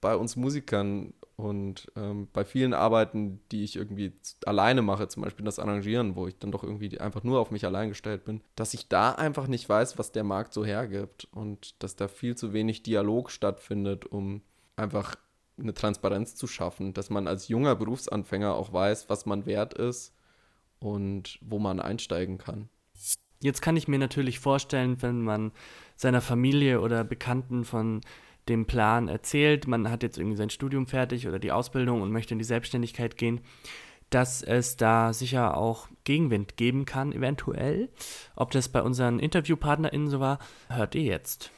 bei 0.00 0.16
uns 0.16 0.34
Musikern 0.34 1.14
und 1.36 1.90
ähm, 1.96 2.28
bei 2.32 2.44
vielen 2.44 2.74
Arbeiten, 2.74 3.40
die 3.50 3.64
ich 3.64 3.74
irgendwie 3.74 4.12
alleine 4.46 4.82
mache, 4.82 5.08
zum 5.08 5.22
Beispiel 5.22 5.44
das 5.44 5.58
Arrangieren, 5.58 6.14
wo 6.14 6.28
ich 6.28 6.38
dann 6.38 6.52
doch 6.52 6.62
irgendwie 6.62 7.00
einfach 7.00 7.24
nur 7.24 7.40
auf 7.40 7.50
mich 7.50 7.64
allein 7.64 7.88
gestellt 7.88 8.24
bin, 8.24 8.40
dass 8.54 8.74
ich 8.74 8.88
da 8.88 9.12
einfach 9.12 9.48
nicht 9.48 9.68
weiß, 9.68 9.98
was 9.98 10.12
der 10.12 10.22
Markt 10.22 10.52
so 10.52 10.64
hergibt 10.64 11.26
und 11.32 11.82
dass 11.82 11.96
da 11.96 12.06
viel 12.06 12.36
zu 12.36 12.52
wenig 12.52 12.84
Dialog 12.84 13.30
stattfindet, 13.30 14.06
um 14.06 14.42
einfach 14.76 15.16
eine 15.58 15.74
Transparenz 15.74 16.36
zu 16.36 16.46
schaffen, 16.46 16.94
dass 16.94 17.10
man 17.10 17.26
als 17.26 17.48
junger 17.48 17.74
Berufsanfänger 17.74 18.54
auch 18.54 18.72
weiß, 18.72 19.08
was 19.08 19.26
man 19.26 19.46
wert 19.46 19.74
ist 19.74 20.14
und 20.78 21.38
wo 21.40 21.58
man 21.58 21.80
einsteigen 21.80 22.38
kann. 22.38 22.68
Jetzt 23.40 23.60
kann 23.60 23.76
ich 23.76 23.88
mir 23.88 23.98
natürlich 23.98 24.38
vorstellen, 24.38 25.02
wenn 25.02 25.22
man 25.22 25.52
seiner 25.96 26.20
Familie 26.20 26.80
oder 26.80 27.04
Bekannten 27.04 27.64
von 27.64 28.00
dem 28.48 28.66
Plan 28.66 29.08
erzählt, 29.08 29.66
man 29.66 29.90
hat 29.90 30.02
jetzt 30.02 30.18
irgendwie 30.18 30.36
sein 30.36 30.50
Studium 30.50 30.86
fertig 30.86 31.26
oder 31.26 31.38
die 31.38 31.52
Ausbildung 31.52 32.02
und 32.02 32.12
möchte 32.12 32.34
in 32.34 32.38
die 32.38 32.44
Selbstständigkeit 32.44 33.16
gehen, 33.16 33.40
dass 34.10 34.42
es 34.42 34.76
da 34.76 35.12
sicher 35.12 35.56
auch 35.56 35.88
Gegenwind 36.04 36.56
geben 36.56 36.84
kann, 36.84 37.12
eventuell. 37.12 37.88
Ob 38.36 38.50
das 38.50 38.68
bei 38.68 38.82
unseren 38.82 39.18
InterviewpartnerInnen 39.18 40.08
so 40.08 40.20
war, 40.20 40.38
hört 40.68 40.94
ihr 40.94 41.02
jetzt. 41.02 41.50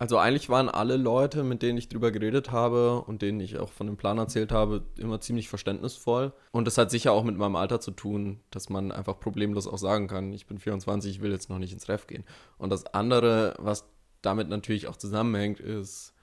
Also 0.00 0.16
eigentlich 0.16 0.48
waren 0.48 0.68
alle 0.68 0.96
Leute, 0.96 1.42
mit 1.42 1.60
denen 1.60 1.76
ich 1.76 1.88
drüber 1.88 2.12
geredet 2.12 2.52
habe 2.52 3.02
und 3.02 3.20
denen 3.20 3.40
ich 3.40 3.58
auch 3.58 3.72
von 3.72 3.88
dem 3.88 3.96
Plan 3.96 4.16
erzählt 4.16 4.52
habe, 4.52 4.86
immer 4.96 5.20
ziemlich 5.20 5.48
verständnisvoll. 5.48 6.32
Und 6.52 6.66
das 6.66 6.78
hat 6.78 6.92
sicher 6.92 7.10
auch 7.10 7.24
mit 7.24 7.36
meinem 7.36 7.56
Alter 7.56 7.80
zu 7.80 7.90
tun, 7.90 8.40
dass 8.50 8.68
man 8.68 8.92
einfach 8.92 9.18
problemlos 9.18 9.66
auch 9.66 9.76
sagen 9.76 10.06
kann, 10.06 10.32
ich 10.32 10.46
bin 10.46 10.58
24, 10.58 11.10
ich 11.10 11.20
will 11.20 11.32
jetzt 11.32 11.50
noch 11.50 11.58
nicht 11.58 11.72
ins 11.72 11.88
Ref 11.88 12.06
gehen. 12.06 12.24
Und 12.58 12.70
das 12.70 12.86
andere, 12.86 13.54
was 13.58 13.88
damit 14.22 14.48
natürlich 14.48 14.86
auch 14.86 14.96
zusammenhängt, 14.96 15.58
ist, 15.58 16.14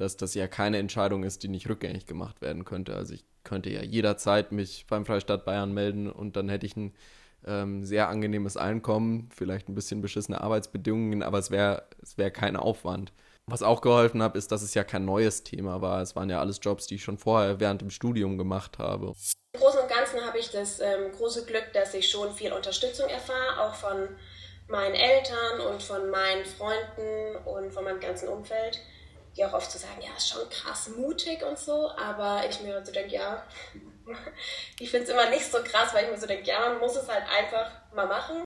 dass 0.00 0.16
das 0.16 0.34
ja 0.34 0.48
keine 0.48 0.78
Entscheidung 0.78 1.24
ist, 1.24 1.42
die 1.42 1.48
nicht 1.48 1.68
rückgängig 1.68 2.06
gemacht 2.06 2.40
werden 2.40 2.64
könnte. 2.64 2.94
Also 2.94 3.14
ich 3.14 3.24
könnte 3.44 3.70
ja 3.70 3.82
jederzeit 3.82 4.52
mich 4.52 4.86
beim 4.88 5.04
Freistaat 5.04 5.44
Bayern 5.44 5.72
melden 5.72 6.10
und 6.10 6.36
dann 6.36 6.48
hätte 6.48 6.66
ich 6.66 6.76
ein 6.76 6.94
ähm, 7.46 7.84
sehr 7.84 8.08
angenehmes 8.08 8.56
Einkommen, 8.56 9.28
vielleicht 9.34 9.68
ein 9.68 9.74
bisschen 9.74 10.02
beschissene 10.02 10.40
Arbeitsbedingungen, 10.40 11.22
aber 11.22 11.38
es 11.38 11.50
wäre 11.50 11.84
es 12.02 12.18
wär 12.18 12.30
kein 12.30 12.56
Aufwand. 12.56 13.12
Was 13.46 13.62
auch 13.62 13.80
geholfen 13.80 14.22
hat, 14.22 14.36
ist, 14.36 14.52
dass 14.52 14.62
es 14.62 14.74
ja 14.74 14.84
kein 14.84 15.04
neues 15.04 15.42
Thema 15.42 15.80
war. 15.80 16.00
Es 16.02 16.14
waren 16.14 16.30
ja 16.30 16.38
alles 16.40 16.60
Jobs, 16.62 16.86
die 16.86 16.96
ich 16.96 17.02
schon 17.02 17.18
vorher 17.18 17.58
während 17.58 17.80
dem 17.80 17.90
Studium 17.90 18.38
gemacht 18.38 18.78
habe. 18.78 19.14
Im 19.54 19.60
Großen 19.60 19.80
und 19.80 19.88
Ganzen 19.88 20.24
habe 20.24 20.38
ich 20.38 20.50
das 20.50 20.78
ähm, 20.80 21.10
große 21.16 21.46
Glück, 21.46 21.72
dass 21.72 21.94
ich 21.94 22.08
schon 22.08 22.32
viel 22.32 22.52
Unterstützung 22.52 23.08
erfahre, 23.08 23.60
auch 23.60 23.74
von 23.74 24.08
meinen 24.68 24.94
Eltern 24.94 25.72
und 25.72 25.82
von 25.82 26.10
meinen 26.10 26.44
Freunden 26.44 27.36
und 27.44 27.72
von 27.72 27.82
meinem 27.82 27.98
ganzen 27.98 28.28
Umfeld, 28.28 28.80
die 29.36 29.44
auch 29.44 29.52
oft 29.52 29.70
so 29.70 29.78
sagen, 29.78 30.00
ja, 30.00 30.16
ist 30.16 30.28
schon 30.28 30.48
krass 30.48 30.88
mutig 30.88 31.42
und 31.42 31.58
so, 31.58 31.90
aber 31.90 32.42
ich 32.48 32.60
mir 32.60 32.84
so 32.84 32.92
denke, 32.92 33.14
ja, 33.14 33.46
ich 34.78 34.90
finde 34.90 35.04
es 35.04 35.10
immer 35.10 35.30
nicht 35.30 35.50
so 35.50 35.58
krass, 35.62 35.94
weil 35.94 36.04
ich 36.04 36.10
mir 36.10 36.18
so 36.18 36.26
denke, 36.26 36.46
ja, 36.48 36.60
man 36.60 36.78
muss 36.78 36.96
es 36.96 37.08
halt 37.08 37.24
einfach 37.28 37.70
mal 37.94 38.06
machen. 38.06 38.44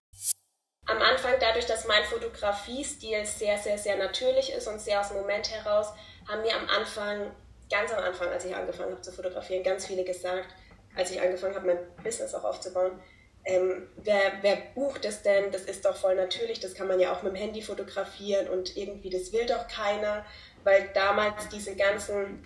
Am 0.87 1.01
Anfang, 1.01 1.35
dadurch, 1.41 1.65
dass 1.65 1.87
mein 1.87 2.05
Fotografiestil 2.05 3.25
sehr, 3.25 3.57
sehr, 3.57 3.79
sehr 3.79 3.97
natürlich 3.97 4.53
ist 4.53 4.69
und 4.69 4.79
sehr 4.79 5.01
aus 5.01 5.09
dem 5.09 5.19
Moment 5.19 5.51
heraus, 5.51 5.89
haben 6.29 6.43
mir 6.43 6.55
am 6.55 6.69
Anfang, 6.69 7.35
ganz 7.71 7.91
am 7.93 8.05
Anfang, 8.05 8.29
als 8.29 8.45
ich 8.45 8.55
angefangen 8.55 8.93
habe 8.93 9.01
zu 9.01 9.13
fotografieren, 9.13 9.63
ganz 9.63 9.87
viele 9.87 10.05
gesagt, 10.05 10.49
als 10.95 11.11
ich 11.11 11.21
angefangen 11.21 11.55
habe, 11.55 11.67
mein 11.67 12.05
Business 12.05 12.35
auch 12.35 12.45
aufzubauen, 12.45 13.01
ähm, 13.45 13.89
wer, 13.97 14.33
wer 14.41 14.57
bucht 14.75 15.05
das 15.05 15.23
denn? 15.23 15.53
Das 15.53 15.63
ist 15.63 15.85
doch 15.85 15.97
voll 15.97 16.15
natürlich, 16.15 16.61
das 16.61 16.75
kann 16.75 16.89
man 16.89 17.01
ja 17.01 17.13
auch 17.13 17.23
mit 17.23 17.33
dem 17.33 17.37
Handy 17.37 17.63
fotografieren 17.63 18.49
und 18.49 18.77
irgendwie, 18.77 19.11
das 19.11 19.33
will 19.33 19.47
doch 19.47 19.69
keiner, 19.69 20.25
weil 20.65 20.91
damals 20.95 21.49
diese 21.49 21.77
ganzen 21.77 22.43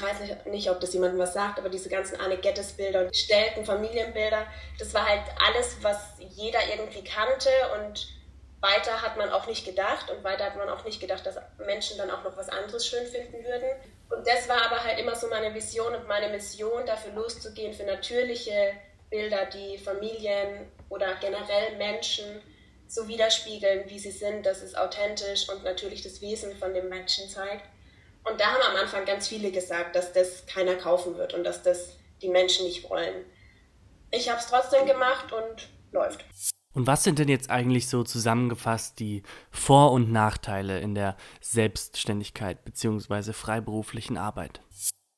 ich 0.00 0.06
weiß 0.06 0.20
nicht, 0.20 0.46
nicht, 0.46 0.70
ob 0.70 0.80
das 0.80 0.94
jemandem 0.94 1.18
was 1.18 1.34
sagt, 1.34 1.58
aber 1.58 1.68
diese 1.68 1.90
ganzen 1.90 2.18
Anne 2.18 2.38
Gettes-Bilder 2.38 3.02
und 3.02 3.14
Stelten, 3.14 3.66
Familienbilder, 3.66 4.46
das 4.78 4.94
war 4.94 5.06
halt 5.06 5.22
alles, 5.46 5.76
was 5.82 5.98
jeder 6.18 6.60
irgendwie 6.70 7.04
kannte 7.04 7.50
und 7.78 8.08
weiter 8.60 9.02
hat 9.02 9.16
man 9.16 9.30
auch 9.30 9.46
nicht 9.46 9.64
gedacht 9.64 10.10
und 10.10 10.24
weiter 10.24 10.44
hat 10.44 10.56
man 10.56 10.68
auch 10.70 10.84
nicht 10.84 11.00
gedacht, 11.00 11.24
dass 11.26 11.36
Menschen 11.58 11.98
dann 11.98 12.10
auch 12.10 12.24
noch 12.24 12.36
was 12.36 12.48
anderes 12.48 12.86
schön 12.86 13.06
finden 13.06 13.44
würden. 13.44 13.68
Und 14.10 14.26
das 14.26 14.48
war 14.48 14.62
aber 14.62 14.82
halt 14.82 14.98
immer 14.98 15.14
so 15.14 15.28
meine 15.28 15.54
Vision 15.54 15.94
und 15.94 16.08
meine 16.08 16.28
Mission, 16.30 16.84
dafür 16.86 17.12
loszugehen, 17.12 17.72
für 17.72 17.84
natürliche 17.84 18.72
Bilder, 19.10 19.46
die 19.46 19.76
Familien 19.78 20.70
oder 20.88 21.14
generell 21.20 21.76
Menschen 21.76 22.24
so 22.86 23.06
widerspiegeln, 23.06 23.88
wie 23.88 23.98
sie 23.98 24.10
sind, 24.10 24.44
dass 24.46 24.62
es 24.62 24.74
authentisch 24.74 25.48
und 25.48 25.62
natürlich 25.64 26.02
das 26.02 26.20
Wesen 26.20 26.56
von 26.56 26.74
dem 26.74 26.88
Menschen 26.88 27.28
zeigt. 27.28 27.64
Und 28.24 28.40
da 28.40 28.46
haben 28.46 28.62
am 28.70 28.76
Anfang 28.76 29.04
ganz 29.04 29.28
viele 29.28 29.50
gesagt, 29.50 29.96
dass 29.96 30.12
das 30.12 30.46
keiner 30.46 30.74
kaufen 30.74 31.16
wird 31.16 31.34
und 31.34 31.44
dass 31.44 31.62
das 31.62 31.96
die 32.20 32.28
Menschen 32.28 32.66
nicht 32.66 32.88
wollen. 32.88 33.24
Ich 34.10 34.28
habe 34.28 34.40
es 34.40 34.46
trotzdem 34.46 34.86
gemacht 34.86 35.32
und 35.32 35.68
läuft. 35.92 36.24
Und 36.72 36.86
was 36.86 37.02
sind 37.02 37.18
denn 37.18 37.28
jetzt 37.28 37.50
eigentlich 37.50 37.88
so 37.88 38.04
zusammengefasst 38.04 39.00
die 39.00 39.22
Vor- 39.50 39.92
und 39.92 40.12
Nachteile 40.12 40.80
in 40.80 40.94
der 40.94 41.16
Selbstständigkeit 41.40 42.64
bzw. 42.64 43.32
freiberuflichen 43.32 44.16
Arbeit? 44.16 44.60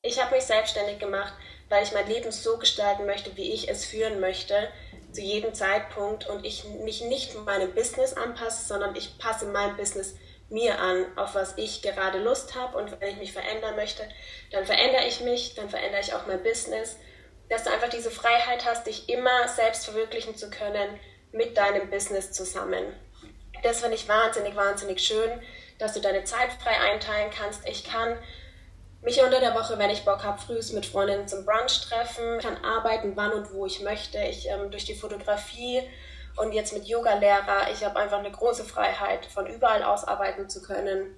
Ich 0.01 0.21
habe 0.21 0.35
mich 0.35 0.43
selbstständig 0.43 0.99
gemacht, 0.99 1.33
weil 1.73 1.83
ich 1.83 1.91
mein 1.91 2.07
Leben 2.07 2.31
so 2.31 2.59
gestalten 2.59 3.07
möchte, 3.07 3.35
wie 3.35 3.51
ich 3.51 3.67
es 3.67 3.83
führen 3.83 4.19
möchte, 4.19 4.69
zu 5.11 5.21
jedem 5.21 5.55
Zeitpunkt 5.55 6.29
und 6.29 6.45
ich 6.45 6.65
mich 6.65 7.01
nicht 7.01 7.33
meinem 7.45 7.73
Business 7.73 8.13
anpasse, 8.13 8.67
sondern 8.67 8.95
ich 8.95 9.17
passe 9.17 9.47
mein 9.47 9.75
Business 9.75 10.13
mir 10.49 10.77
an, 10.77 11.07
auf 11.17 11.33
was 11.33 11.57
ich 11.57 11.81
gerade 11.81 12.19
Lust 12.19 12.53
habe. 12.53 12.77
Und 12.77 13.01
wenn 13.01 13.09
ich 13.09 13.17
mich 13.17 13.33
verändern 13.33 13.75
möchte, 13.75 14.07
dann 14.51 14.67
verändere 14.67 15.07
ich 15.07 15.21
mich, 15.21 15.55
dann 15.55 15.67
verändere 15.67 16.01
ich 16.01 16.13
auch 16.13 16.27
mein 16.27 16.43
Business. 16.43 16.95
Dass 17.49 17.63
du 17.63 17.71
einfach 17.71 17.89
diese 17.89 18.11
Freiheit 18.11 18.65
hast, 18.65 18.85
dich 18.85 19.09
immer 19.09 19.47
selbst 19.47 19.85
verwirklichen 19.85 20.37
zu 20.37 20.51
können 20.51 20.99
mit 21.31 21.57
deinem 21.57 21.89
Business 21.89 22.31
zusammen. 22.33 22.85
Das 23.63 23.81
finde 23.81 23.95
ich 23.95 24.07
wahnsinnig, 24.07 24.55
wahnsinnig 24.55 25.01
schön, 25.01 25.41
dass 25.79 25.93
du 25.93 26.01
deine 26.01 26.23
Zeit 26.23 26.51
frei 26.53 26.79
einteilen 26.91 27.31
kannst. 27.35 27.67
Ich 27.67 27.83
kann 27.83 28.19
mich 29.03 29.21
unter 29.21 29.39
der 29.39 29.53
Woche, 29.53 29.77
wenn 29.77 29.89
ich 29.89 30.05
Bock 30.05 30.23
habe, 30.23 30.41
frühs 30.41 30.71
mit 30.71 30.85
Freundinnen 30.85 31.27
zum 31.27 31.45
Brunch 31.45 31.81
treffen, 31.81 32.39
kann 32.39 32.63
arbeiten, 32.63 33.13
wann 33.15 33.33
und 33.33 33.53
wo 33.53 33.65
ich 33.65 33.81
möchte. 33.81 34.17
Ich 34.19 34.49
ähm, 34.49 34.71
durch 34.71 34.85
die 34.85 34.95
Fotografie 34.95 35.81
und 36.37 36.53
jetzt 36.53 36.73
mit 36.73 36.85
Yoga-Lehrer, 36.85 37.71
ich 37.71 37.83
habe 37.83 37.99
einfach 37.99 38.19
eine 38.19 38.31
große 38.31 38.63
Freiheit, 38.63 39.25
von 39.25 39.45
überall 39.45 39.83
aus 39.83 40.03
arbeiten 40.03 40.49
zu 40.49 40.61
können. 40.61 41.15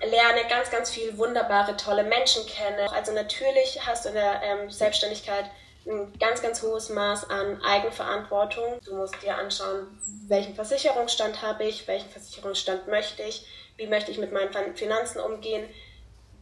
Lerne 0.00 0.48
ganz, 0.48 0.70
ganz 0.70 0.90
viel 0.90 1.16
wunderbare, 1.18 1.76
tolle 1.76 2.02
Menschen 2.02 2.44
kennen. 2.46 2.88
Also 2.88 3.12
natürlich 3.12 3.80
hast 3.86 4.04
du 4.04 4.08
in 4.10 4.14
der 4.14 4.42
ähm, 4.42 4.70
Selbstständigkeit 4.70 5.44
ein 5.86 6.12
ganz, 6.18 6.42
ganz 6.42 6.62
hohes 6.62 6.88
Maß 6.88 7.30
an 7.30 7.62
Eigenverantwortung. 7.62 8.80
Du 8.84 8.96
musst 8.96 9.22
dir 9.22 9.36
anschauen, 9.36 9.86
welchen 10.26 10.54
Versicherungsstand 10.54 11.42
habe 11.42 11.64
ich, 11.64 11.86
welchen 11.86 12.10
Versicherungsstand 12.10 12.88
möchte 12.88 13.22
ich, 13.22 13.46
wie 13.76 13.86
möchte 13.86 14.10
ich 14.10 14.18
mit 14.18 14.32
meinen 14.32 14.74
Finanzen 14.74 15.20
umgehen, 15.20 15.68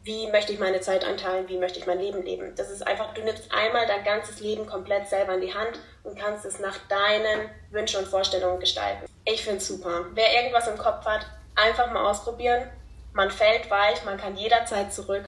wie 0.05 0.27
möchte 0.27 0.53
ich 0.53 0.59
meine 0.59 0.81
Zeit 0.81 1.03
einteilen, 1.03 1.49
wie 1.49 1.57
möchte 1.57 1.79
ich 1.79 1.87
mein 1.87 1.99
Leben 1.99 2.23
leben. 2.23 2.53
Das 2.55 2.69
ist 2.69 2.85
einfach, 2.85 3.15
du 3.15 3.23
nimmst 3.23 3.51
einmal 3.51 3.87
dein 3.87 4.03
ganzes 4.03 4.39
Leben 4.39 4.67
komplett 4.67 5.07
selber 5.07 5.33
in 5.33 5.41
die 5.41 5.53
Hand 5.53 5.79
und 6.03 6.15
kannst 6.15 6.45
es 6.45 6.59
nach 6.59 6.77
deinen 6.87 7.49
Wünschen 7.71 8.01
und 8.01 8.07
Vorstellungen 8.07 8.59
gestalten. 8.59 9.05
Ich 9.25 9.43
finde 9.43 9.57
es 9.57 9.67
super. 9.67 10.05
Wer 10.13 10.35
irgendwas 10.35 10.67
im 10.67 10.77
Kopf 10.77 11.03
hat, 11.05 11.25
einfach 11.55 11.91
mal 11.91 12.07
ausprobieren. 12.07 12.69
Man 13.13 13.31
fällt 13.31 13.71
weich, 13.71 14.05
man 14.05 14.17
kann 14.17 14.37
jederzeit 14.37 14.93
zurück. 14.93 15.25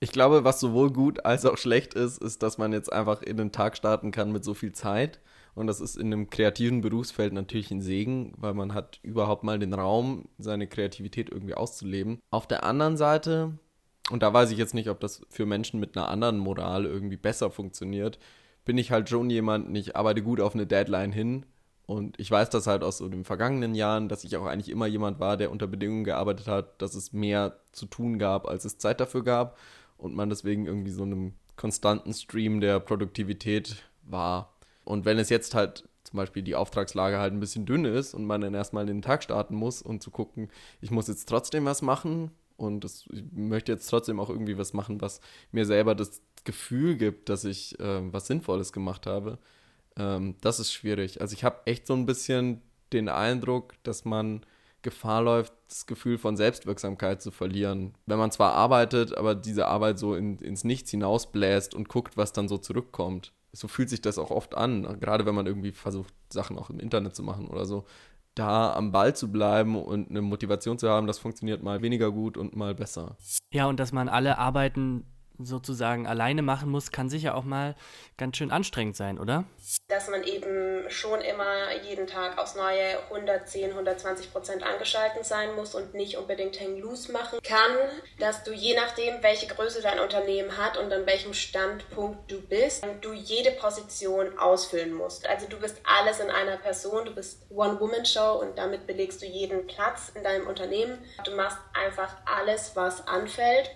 Ich 0.00 0.10
glaube, 0.10 0.42
was 0.42 0.58
sowohl 0.58 0.92
gut 0.92 1.24
als 1.24 1.46
auch 1.46 1.56
schlecht 1.56 1.94
ist, 1.94 2.20
ist, 2.20 2.42
dass 2.42 2.58
man 2.58 2.72
jetzt 2.72 2.92
einfach 2.92 3.22
in 3.22 3.36
den 3.36 3.52
Tag 3.52 3.76
starten 3.76 4.10
kann 4.10 4.32
mit 4.32 4.44
so 4.44 4.54
viel 4.54 4.72
Zeit. 4.72 5.20
Und 5.54 5.68
das 5.68 5.80
ist 5.80 5.96
in 5.96 6.12
einem 6.12 6.30
kreativen 6.30 6.80
Berufsfeld 6.80 7.32
natürlich 7.32 7.70
ein 7.70 7.82
Segen, 7.82 8.32
weil 8.36 8.54
man 8.54 8.74
hat 8.74 8.98
überhaupt 9.02 9.44
mal 9.44 9.60
den 9.60 9.74
Raum, 9.74 10.28
seine 10.38 10.66
Kreativität 10.66 11.30
irgendwie 11.30 11.54
auszuleben. 11.54 12.20
Auf 12.30 12.46
der 12.46 12.64
anderen 12.64 12.96
Seite 12.96 13.58
und 14.10 14.22
da 14.22 14.32
weiß 14.32 14.50
ich 14.50 14.58
jetzt 14.58 14.74
nicht, 14.74 14.88
ob 14.88 15.00
das 15.00 15.22
für 15.28 15.46
Menschen 15.46 15.80
mit 15.80 15.96
einer 15.96 16.08
anderen 16.08 16.38
Moral 16.38 16.86
irgendwie 16.86 17.16
besser 17.16 17.50
funktioniert, 17.50 18.18
bin 18.64 18.78
ich 18.78 18.90
halt 18.90 19.08
schon 19.08 19.30
jemand, 19.30 19.76
ich 19.76 19.96
arbeite 19.96 20.22
gut 20.22 20.40
auf 20.40 20.54
eine 20.54 20.66
Deadline 20.66 21.12
hin. 21.12 21.46
Und 21.86 22.20
ich 22.20 22.30
weiß 22.30 22.50
das 22.50 22.66
halt 22.66 22.82
aus 22.82 22.98
so 22.98 23.08
den 23.08 23.24
vergangenen 23.24 23.74
Jahren, 23.74 24.10
dass 24.10 24.22
ich 24.22 24.36
auch 24.36 24.44
eigentlich 24.44 24.68
immer 24.68 24.86
jemand 24.86 25.20
war, 25.20 25.38
der 25.38 25.50
unter 25.50 25.66
Bedingungen 25.66 26.04
gearbeitet 26.04 26.46
hat, 26.46 26.82
dass 26.82 26.94
es 26.94 27.14
mehr 27.14 27.60
zu 27.72 27.86
tun 27.86 28.18
gab, 28.18 28.46
als 28.46 28.66
es 28.66 28.76
Zeit 28.76 29.00
dafür 29.00 29.24
gab. 29.24 29.58
Und 29.96 30.14
man 30.14 30.28
deswegen 30.28 30.66
irgendwie 30.66 30.90
so 30.90 31.02
einem 31.02 31.32
konstanten 31.56 32.12
Stream 32.12 32.60
der 32.60 32.78
Produktivität 32.78 33.84
war. 34.02 34.52
Und 34.84 35.06
wenn 35.06 35.18
es 35.18 35.30
jetzt 35.30 35.54
halt 35.54 35.88
zum 36.04 36.18
Beispiel 36.18 36.42
die 36.42 36.54
Auftragslage 36.54 37.18
halt 37.18 37.32
ein 37.32 37.40
bisschen 37.40 37.64
dünn 37.64 37.86
ist 37.86 38.12
und 38.12 38.26
man 38.26 38.42
dann 38.42 38.54
erstmal 38.54 38.84
den 38.84 39.02
Tag 39.02 39.22
starten 39.22 39.54
muss 39.54 39.80
und 39.80 40.02
zu 40.02 40.10
gucken, 40.10 40.50
ich 40.82 40.90
muss 40.90 41.08
jetzt 41.08 41.28
trotzdem 41.28 41.64
was 41.64 41.80
machen, 41.80 42.30
und 42.58 42.84
das, 42.84 43.06
ich 43.10 43.24
möchte 43.32 43.72
jetzt 43.72 43.88
trotzdem 43.88 44.20
auch 44.20 44.28
irgendwie 44.28 44.58
was 44.58 44.74
machen, 44.74 45.00
was 45.00 45.20
mir 45.52 45.64
selber 45.64 45.94
das 45.94 46.20
Gefühl 46.44 46.96
gibt, 46.96 47.28
dass 47.28 47.44
ich 47.44 47.78
äh, 47.80 48.12
was 48.12 48.26
Sinnvolles 48.26 48.72
gemacht 48.72 49.06
habe. 49.06 49.38
Ähm, 49.96 50.34
das 50.40 50.60
ist 50.60 50.72
schwierig. 50.72 51.20
Also 51.20 51.34
ich 51.34 51.44
habe 51.44 51.60
echt 51.66 51.86
so 51.86 51.94
ein 51.94 52.04
bisschen 52.04 52.60
den 52.92 53.08
Eindruck, 53.08 53.74
dass 53.84 54.04
man 54.04 54.42
Gefahr 54.82 55.22
läuft, 55.22 55.52
das 55.68 55.86
Gefühl 55.86 56.18
von 56.18 56.36
Selbstwirksamkeit 56.36 57.22
zu 57.22 57.30
verlieren. 57.30 57.94
Wenn 58.06 58.18
man 58.18 58.30
zwar 58.30 58.52
arbeitet, 58.52 59.16
aber 59.16 59.34
diese 59.34 59.66
Arbeit 59.66 59.98
so 59.98 60.14
in, 60.14 60.38
ins 60.38 60.64
Nichts 60.64 60.90
hinausbläst 60.90 61.74
und 61.74 61.88
guckt, 61.88 62.16
was 62.16 62.32
dann 62.32 62.48
so 62.48 62.58
zurückkommt. 62.58 63.32
So 63.52 63.68
fühlt 63.68 63.88
sich 63.90 64.00
das 64.00 64.18
auch 64.18 64.30
oft 64.30 64.56
an, 64.56 65.00
gerade 65.00 65.26
wenn 65.26 65.34
man 65.34 65.46
irgendwie 65.46 65.72
versucht, 65.72 66.12
Sachen 66.32 66.58
auch 66.58 66.70
im 66.70 66.80
Internet 66.80 67.16
zu 67.16 67.22
machen 67.22 67.48
oder 67.48 67.66
so. 67.66 67.84
Da 68.38 68.72
am 68.72 68.92
Ball 68.92 69.16
zu 69.16 69.32
bleiben 69.32 69.74
und 69.74 70.10
eine 70.10 70.22
Motivation 70.22 70.78
zu 70.78 70.88
haben, 70.88 71.08
das 71.08 71.18
funktioniert 71.18 71.62
mal 71.62 71.82
weniger 71.82 72.12
gut 72.12 72.36
und 72.36 72.54
mal 72.54 72.72
besser. 72.74 73.16
Ja, 73.52 73.66
und 73.66 73.80
dass 73.80 73.90
man 73.90 74.08
alle 74.08 74.38
Arbeiten 74.38 75.04
sozusagen 75.38 76.06
alleine 76.06 76.42
machen 76.42 76.70
muss, 76.70 76.90
kann 76.90 77.08
sicher 77.08 77.34
auch 77.34 77.44
mal 77.44 77.76
ganz 78.16 78.36
schön 78.36 78.50
anstrengend 78.50 78.96
sein, 78.96 79.18
oder? 79.18 79.44
Dass 79.88 80.08
man 80.08 80.24
eben 80.24 80.90
schon 80.90 81.20
immer 81.20 81.74
jeden 81.82 82.06
Tag 82.06 82.38
aufs 82.38 82.56
Neue 82.56 82.98
110, 83.10 83.70
120 83.70 84.32
Prozent 84.32 84.62
angeschaltet 84.62 85.24
sein 85.24 85.54
muss 85.54 85.74
und 85.74 85.94
nicht 85.94 86.16
unbedingt 86.16 86.60
hang 86.60 86.78
loose 86.78 87.12
machen 87.12 87.38
kann. 87.42 87.76
Dass 88.18 88.42
du 88.44 88.52
je 88.52 88.74
nachdem, 88.74 89.22
welche 89.22 89.46
Größe 89.46 89.82
dein 89.82 90.00
Unternehmen 90.00 90.56
hat 90.56 90.76
und 90.76 90.92
an 90.92 91.06
welchem 91.06 91.34
Standpunkt 91.34 92.30
du 92.30 92.40
bist, 92.40 92.84
du 93.00 93.12
jede 93.12 93.52
Position 93.52 94.38
ausfüllen 94.38 94.92
musst. 94.92 95.28
Also 95.28 95.46
du 95.48 95.58
bist 95.58 95.80
alles 95.84 96.20
in 96.20 96.30
einer 96.30 96.56
Person, 96.56 97.04
du 97.04 97.14
bist 97.14 97.46
One-Woman-Show 97.50 98.40
und 98.40 98.58
damit 98.58 98.86
belegst 98.86 99.22
du 99.22 99.26
jeden 99.26 99.66
Platz 99.66 100.10
in 100.14 100.22
deinem 100.22 100.46
Unternehmen. 100.46 100.98
Du 101.24 101.32
machst 101.32 101.58
einfach 101.74 102.16
alles, 102.26 102.74
was 102.74 103.06
anfällt 103.06 103.70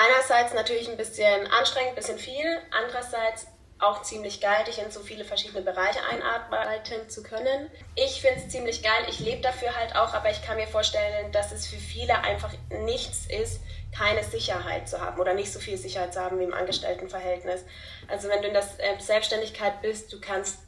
einerseits 0.00 0.54
natürlich 0.54 0.88
ein 0.88 0.96
bisschen 0.96 1.46
anstrengend, 1.48 1.90
ein 1.90 1.96
bisschen 1.96 2.18
viel, 2.18 2.58
andererseits 2.70 3.46
auch 3.78 4.02
ziemlich 4.02 4.40
geil, 4.40 4.64
dich 4.66 4.78
in 4.78 4.90
so 4.90 5.00
viele 5.00 5.24
verschiedene 5.24 5.62
Bereiche 5.62 6.00
einarbeiten 6.04 7.08
zu 7.08 7.22
können. 7.22 7.70
Ich 7.94 8.20
finde 8.20 8.40
es 8.40 8.48
ziemlich 8.48 8.82
geil, 8.82 9.06
ich 9.08 9.20
lebe 9.20 9.40
dafür 9.40 9.74
halt 9.74 9.96
auch, 9.96 10.12
aber 10.12 10.30
ich 10.30 10.42
kann 10.42 10.56
mir 10.56 10.66
vorstellen, 10.66 11.32
dass 11.32 11.50
es 11.50 11.66
für 11.66 11.76
viele 11.76 12.18
einfach 12.22 12.52
nichts 12.84 13.26
ist, 13.26 13.60
keine 13.96 14.22
Sicherheit 14.22 14.88
zu 14.88 15.00
haben 15.00 15.18
oder 15.18 15.34
nicht 15.34 15.52
so 15.52 15.58
viel 15.58 15.78
Sicherheit 15.78 16.12
zu 16.12 16.20
haben 16.20 16.38
wie 16.38 16.44
im 16.44 16.54
Angestelltenverhältnis. 16.54 17.64
Also 18.06 18.28
wenn 18.28 18.42
du 18.42 18.48
in 18.48 18.54
der 18.54 18.64
äh, 18.78 19.00
Selbstständigkeit 19.00 19.80
bist, 19.80 20.12
du 20.12 20.20
kannst 20.20 20.58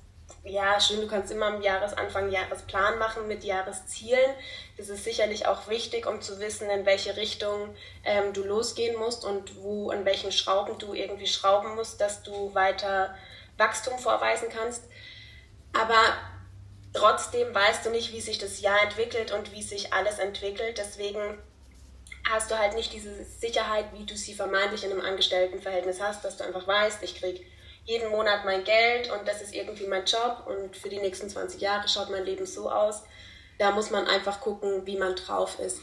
ja, 0.45 0.81
schön, 0.81 1.01
du 1.01 1.07
kannst 1.07 1.31
immer 1.31 1.47
am 1.47 1.63
Jahresanfang 1.63 2.31
Jahresplan 2.31 2.99
machen 2.99 3.29
mit 3.29 3.45
Jahreszielen. 3.45 4.35
Das 4.77 4.89
ist 4.89 5.05
sicherlich 5.05 5.47
auch 5.47 5.69
wichtig, 5.69 6.07
um 6.07 6.21
zu 6.21 6.41
wissen, 6.41 6.69
in 6.69 6.85
welche 6.85 7.17
Richtung 7.17 7.75
ähm, 8.05 8.33
du 8.33 8.43
losgehen 8.43 8.99
musst 8.99 9.25
und 9.25 9.63
wo, 9.63 9.91
an 9.91 10.05
welchen 10.05 10.33
Schrauben 10.33 10.79
du 10.79 10.95
irgendwie 10.95 11.29
schrauben 11.29 11.77
musst, 11.77 12.01
dass 12.01 12.25
du 12.25 12.53
weiter 12.55 13.15
Wachstum 13.57 13.99
vorweisen 14.01 14.49
kannst. 14.49 14.83
Aber 15.73 16.01
trotzdem 16.93 17.55
weißt 17.55 17.87
du 17.87 17.91
nicht, 17.91 18.13
wie 18.13 18.21
sich 18.21 18.39
das 18.39 18.61
Jahr 18.61 18.83
entwickelt 18.83 19.31
und 19.31 19.53
wie 19.53 19.63
sich 19.63 19.93
alles 19.93 20.19
entwickelt. 20.19 20.77
Deswegen 20.77 21.39
hast 22.29 22.51
du 22.51 22.59
halt 22.59 22.75
nicht 22.75 22.93
diese 22.93 23.25
Sicherheit, 23.25 23.87
wie 23.93 24.05
du 24.05 24.17
sie 24.17 24.35
vermeintlich 24.35 24.85
in 24.85 24.91
einem 24.91 25.03
Angestelltenverhältnis 25.03 26.01
hast, 26.01 26.25
dass 26.25 26.37
du 26.37 26.45
einfach 26.45 26.67
weißt, 26.67 27.03
ich 27.05 27.15
krieg 27.15 27.47
jeden 27.85 28.11
Monat 28.11 28.45
mein 28.45 28.65
Geld 28.65 29.11
und 29.11 29.27
das 29.27 29.43
ist 29.43 29.55
irgendwie 29.55 29.87
mein 29.87 30.05
Job 30.05 30.45
und 30.47 30.77
für 30.77 30.89
die 30.89 31.01
nächsten 31.01 31.29
20 31.29 31.61
Jahre 31.61 31.89
schaut 31.89 32.11
mein 32.11 32.25
Leben 32.25 32.47
so 32.47 32.71
aus. 32.71 33.03
Da 33.59 33.71
muss 33.73 33.91
man 33.91 34.07
einfach 34.07 34.41
gucken, 34.41 34.87
wie 34.87 34.97
man 34.97 35.15
drauf 35.15 35.59
ist. 35.59 35.83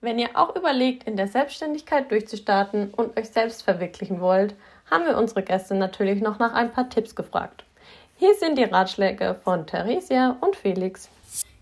Wenn 0.00 0.18
ihr 0.18 0.30
auch 0.34 0.56
überlegt, 0.56 1.04
in 1.04 1.16
der 1.16 1.28
Selbstständigkeit 1.28 2.10
durchzustarten 2.10 2.92
und 2.92 3.16
euch 3.16 3.30
selbst 3.30 3.62
verwirklichen 3.62 4.20
wollt, 4.20 4.56
haben 4.90 5.06
wir 5.06 5.16
unsere 5.16 5.42
Gäste 5.42 5.74
natürlich 5.74 6.20
noch 6.20 6.38
nach 6.40 6.54
ein 6.54 6.72
paar 6.72 6.90
Tipps 6.90 7.14
gefragt. 7.14 7.64
Hier 8.16 8.34
sind 8.34 8.58
die 8.58 8.64
Ratschläge 8.64 9.40
von 9.42 9.66
Theresia 9.66 10.36
und 10.40 10.56
Felix. 10.56 11.08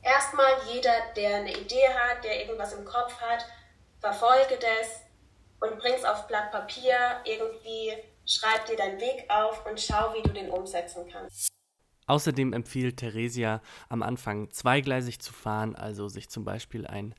Erstmal 0.02 0.52
jeder, 0.72 0.92
der 1.16 1.36
eine 1.36 1.52
Idee 1.52 1.88
hat, 1.88 2.24
der 2.24 2.40
irgendwas 2.40 2.72
im 2.72 2.84
Kopf 2.84 3.20
hat, 3.20 3.44
verfolge 4.00 4.58
das 4.58 5.00
und 5.60 5.78
bring 5.78 5.92
es 5.94 6.04
auf 6.04 6.26
Blatt 6.26 6.50
Papier 6.50 6.96
irgendwie 7.24 7.92
Schreib 8.30 8.64
dir 8.66 8.76
deinen 8.76 9.00
Weg 9.00 9.24
auf 9.28 9.66
und 9.66 9.80
schau, 9.80 10.14
wie 10.14 10.22
du 10.22 10.32
den 10.32 10.50
umsetzen 10.50 11.04
kannst. 11.10 11.48
Außerdem 12.06 12.52
empfiehlt 12.52 12.98
Theresia 12.98 13.60
am 13.88 14.04
Anfang 14.04 14.52
zweigleisig 14.52 15.18
zu 15.18 15.32
fahren, 15.32 15.74
also 15.74 16.06
sich 16.06 16.28
zum 16.28 16.44
Beispiel 16.44 16.86
einen 16.86 17.16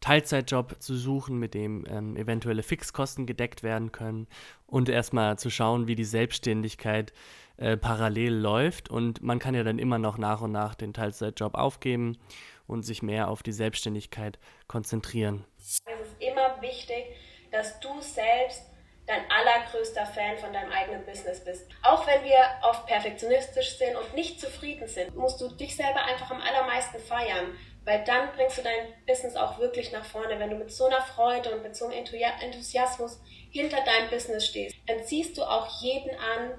Teilzeitjob 0.00 0.76
zu 0.78 0.96
suchen, 0.96 1.38
mit 1.38 1.54
dem 1.54 1.86
ähm, 1.88 2.14
eventuelle 2.14 2.62
Fixkosten 2.62 3.24
gedeckt 3.24 3.62
werden 3.62 3.90
können 3.90 4.28
und 4.66 4.90
erstmal 4.90 5.38
zu 5.38 5.48
schauen, 5.48 5.86
wie 5.86 5.94
die 5.94 6.04
Selbstständigkeit 6.04 7.14
äh, 7.56 7.78
parallel 7.78 8.34
läuft. 8.34 8.90
Und 8.90 9.22
man 9.22 9.38
kann 9.38 9.54
ja 9.54 9.62
dann 9.62 9.78
immer 9.78 9.98
noch 9.98 10.18
nach 10.18 10.42
und 10.42 10.52
nach 10.52 10.74
den 10.74 10.92
Teilzeitjob 10.92 11.54
aufgeben 11.54 12.18
und 12.66 12.82
sich 12.82 13.02
mehr 13.02 13.28
auf 13.28 13.42
die 13.42 13.52
Selbstständigkeit 13.52 14.38
konzentrieren. 14.68 15.46
Es 15.58 15.78
ist 15.78 16.16
immer 16.18 16.60
wichtig, 16.60 17.16
dass 17.50 17.80
du 17.80 17.88
selbst 18.00 18.69
dein 19.10 19.28
allergrößter 19.28 20.06
Fan 20.06 20.38
von 20.38 20.52
deinem 20.52 20.70
eigenen 20.70 21.04
Business 21.04 21.44
bist. 21.44 21.66
Auch 21.82 22.06
wenn 22.06 22.22
wir 22.22 22.38
oft 22.62 22.86
perfektionistisch 22.86 23.76
sind 23.76 23.96
und 23.96 24.14
nicht 24.14 24.40
zufrieden 24.40 24.86
sind, 24.86 25.14
musst 25.16 25.40
du 25.40 25.48
dich 25.48 25.74
selber 25.74 26.04
einfach 26.04 26.30
am 26.30 26.40
allermeisten 26.40 27.00
feiern, 27.00 27.58
weil 27.84 28.04
dann 28.04 28.30
bringst 28.36 28.58
du 28.58 28.62
dein 28.62 28.94
Business 29.06 29.34
auch 29.34 29.58
wirklich 29.58 29.90
nach 29.90 30.04
vorne. 30.04 30.38
Wenn 30.38 30.50
du 30.50 30.56
mit 30.56 30.70
so 30.70 30.86
einer 30.86 31.02
Freude 31.02 31.52
und 31.54 31.62
mit 31.64 31.74
so 31.74 31.86
einem 31.86 32.04
Enthusiasmus 32.40 33.20
hinter 33.50 33.78
deinem 33.84 34.10
Business 34.10 34.46
stehst, 34.46 34.76
dann 34.86 35.04
ziehst 35.04 35.36
du 35.36 35.42
auch 35.42 35.82
jeden 35.82 36.10
an, 36.10 36.52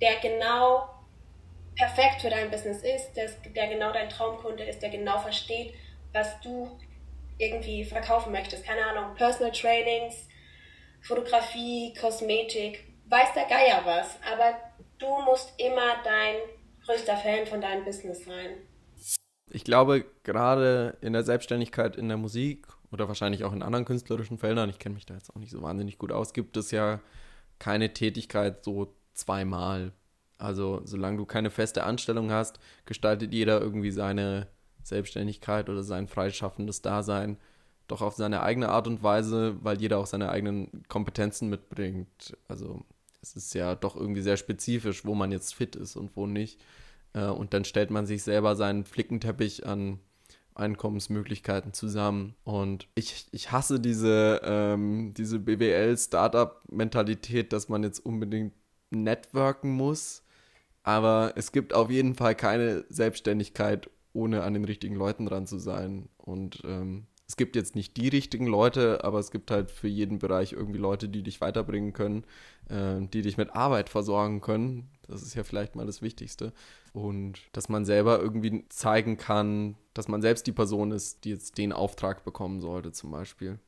der 0.00 0.16
genau 0.16 0.88
perfekt 1.76 2.20
für 2.20 2.30
dein 2.30 2.50
Business 2.50 2.82
ist, 2.82 3.14
der, 3.14 3.68
genau 3.68 3.92
dein 3.92 4.08
Traumkunde 4.08 4.64
ist, 4.64 4.82
der 4.82 4.90
genau 4.90 5.18
versteht, 5.18 5.74
was 6.12 6.40
du 6.40 6.78
irgendwie 7.38 7.84
verkaufen 7.84 8.32
möchtest. 8.32 8.64
Keine 8.64 8.84
Ahnung, 8.84 9.16
Personal 9.16 9.52
Trainings, 9.52 10.28
Fotografie, 11.00 11.94
Kosmetik, 12.00 12.84
weiß 13.08 13.34
der 13.34 13.46
Geier 13.46 13.82
was, 13.84 14.18
aber 14.30 14.58
du 14.98 15.06
musst 15.22 15.52
immer 15.58 16.02
dein 16.04 16.36
größter 16.84 17.16
Fan 17.16 17.46
von 17.46 17.60
deinem 17.60 17.84
Business 17.84 18.24
sein. 18.24 18.56
Ich 19.50 19.64
glaube, 19.64 20.04
gerade 20.24 20.96
in 21.00 21.14
der 21.14 21.24
Selbstständigkeit 21.24 21.96
in 21.96 22.08
der 22.08 22.18
Musik 22.18 22.66
oder 22.90 23.08
wahrscheinlich 23.08 23.44
auch 23.44 23.52
in 23.52 23.62
anderen 23.62 23.84
künstlerischen 23.84 24.38
Feldern, 24.38 24.68
ich 24.68 24.78
kenne 24.78 24.94
mich 24.94 25.06
da 25.06 25.14
jetzt 25.14 25.30
auch 25.30 25.38
nicht 25.38 25.52
so 25.52 25.62
wahnsinnig 25.62 25.98
gut 25.98 26.12
aus, 26.12 26.32
gibt 26.32 26.56
es 26.56 26.70
ja 26.70 27.00
keine 27.58 27.92
Tätigkeit 27.92 28.64
so 28.64 28.94
zweimal. 29.14 29.92
Also 30.36 30.82
solange 30.84 31.16
du 31.16 31.26
keine 31.26 31.50
feste 31.50 31.84
Anstellung 31.84 32.30
hast, 32.30 32.60
gestaltet 32.84 33.32
jeder 33.32 33.60
irgendwie 33.60 33.90
seine 33.90 34.48
Selbstständigkeit 34.82 35.68
oder 35.68 35.82
sein 35.82 36.08
freischaffendes 36.08 36.82
Dasein 36.82 37.38
doch 37.88 38.02
auf 38.02 38.14
seine 38.14 38.42
eigene 38.42 38.68
Art 38.68 38.86
und 38.86 39.02
Weise, 39.02 39.56
weil 39.62 39.80
jeder 39.80 39.98
auch 39.98 40.06
seine 40.06 40.30
eigenen 40.30 40.84
Kompetenzen 40.88 41.48
mitbringt. 41.48 42.36
Also 42.46 42.84
es 43.20 43.34
ist 43.34 43.54
ja 43.54 43.74
doch 43.74 43.96
irgendwie 43.96 44.22
sehr 44.22 44.36
spezifisch, 44.36 45.04
wo 45.04 45.14
man 45.14 45.32
jetzt 45.32 45.54
fit 45.54 45.74
ist 45.74 45.96
und 45.96 46.14
wo 46.14 46.26
nicht. 46.26 46.60
Äh, 47.14 47.26
und 47.26 47.54
dann 47.54 47.64
stellt 47.64 47.90
man 47.90 48.06
sich 48.06 48.22
selber 48.22 48.56
seinen 48.56 48.84
Flickenteppich 48.84 49.66
an 49.66 49.98
Einkommensmöglichkeiten 50.54 51.72
zusammen. 51.72 52.34
Und 52.44 52.88
ich, 52.94 53.26
ich 53.30 53.52
hasse 53.52 53.80
diese, 53.80 54.40
ähm, 54.44 55.14
diese 55.14 55.38
BWL-Startup-Mentalität, 55.38 57.52
dass 57.52 57.68
man 57.68 57.82
jetzt 57.82 58.04
unbedingt 58.04 58.54
networken 58.90 59.70
muss. 59.70 60.22
Aber 60.82 61.32
es 61.36 61.52
gibt 61.52 61.74
auf 61.74 61.90
jeden 61.90 62.14
Fall 62.14 62.34
keine 62.34 62.84
Selbstständigkeit, 62.88 63.90
ohne 64.12 64.42
an 64.42 64.54
den 64.54 64.64
richtigen 64.64 64.96
Leuten 64.96 65.26
dran 65.26 65.46
zu 65.46 65.58
sein. 65.58 66.08
Und 66.16 66.62
ähm, 66.64 67.06
es 67.28 67.36
gibt 67.36 67.56
jetzt 67.56 67.76
nicht 67.76 67.98
die 67.98 68.08
richtigen 68.08 68.46
Leute, 68.46 69.04
aber 69.04 69.18
es 69.18 69.30
gibt 69.30 69.50
halt 69.50 69.70
für 69.70 69.86
jeden 69.86 70.18
Bereich 70.18 70.54
irgendwie 70.54 70.78
Leute, 70.78 71.10
die 71.10 71.22
dich 71.22 71.42
weiterbringen 71.42 71.92
können, 71.92 72.24
äh, 72.70 73.06
die 73.06 73.20
dich 73.20 73.36
mit 73.36 73.54
Arbeit 73.54 73.90
versorgen 73.90 74.40
können. 74.40 74.88
Das 75.06 75.20
ist 75.20 75.34
ja 75.34 75.44
vielleicht 75.44 75.76
mal 75.76 75.84
das 75.84 76.00
Wichtigste. 76.00 76.54
Und 76.94 77.38
dass 77.52 77.68
man 77.68 77.84
selber 77.84 78.18
irgendwie 78.18 78.66
zeigen 78.70 79.18
kann, 79.18 79.76
dass 79.92 80.08
man 80.08 80.22
selbst 80.22 80.46
die 80.46 80.52
Person 80.52 80.90
ist, 80.90 81.24
die 81.24 81.30
jetzt 81.30 81.58
den 81.58 81.74
Auftrag 81.74 82.24
bekommen 82.24 82.62
sollte, 82.62 82.92
zum 82.92 83.10
Beispiel. 83.10 83.58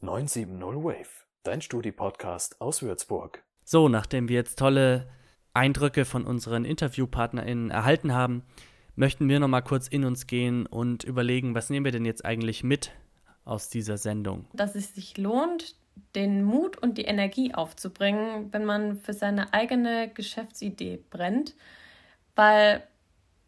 ...970 0.00 0.84
Wave, 0.84 1.08
dein 1.42 1.60
Studi-Podcast 1.60 2.60
aus 2.60 2.82
Würzburg. 2.82 3.42
So, 3.64 3.88
nachdem 3.88 4.28
wir 4.28 4.36
jetzt 4.36 4.58
tolle 4.58 5.08
Eindrücke 5.58 6.04
von 6.04 6.24
unseren 6.24 6.64
InterviewpartnerInnen 6.64 7.70
erhalten 7.70 8.14
haben, 8.14 8.42
möchten 8.94 9.28
wir 9.28 9.40
nochmal 9.40 9.62
kurz 9.62 9.88
in 9.88 10.04
uns 10.04 10.26
gehen 10.26 10.66
und 10.66 11.04
überlegen, 11.04 11.54
was 11.54 11.68
nehmen 11.68 11.84
wir 11.84 11.92
denn 11.92 12.04
jetzt 12.04 12.24
eigentlich 12.24 12.64
mit 12.64 12.92
aus 13.44 13.68
dieser 13.68 13.96
Sendung? 13.98 14.46
Dass 14.52 14.74
es 14.74 14.94
sich 14.94 15.18
lohnt, 15.18 15.74
den 16.14 16.44
Mut 16.44 16.78
und 16.78 16.96
die 16.96 17.04
Energie 17.04 17.54
aufzubringen, 17.54 18.52
wenn 18.52 18.64
man 18.64 18.96
für 18.96 19.12
seine 19.12 19.52
eigene 19.52 20.08
Geschäftsidee 20.08 21.00
brennt, 21.10 21.54
weil 22.36 22.82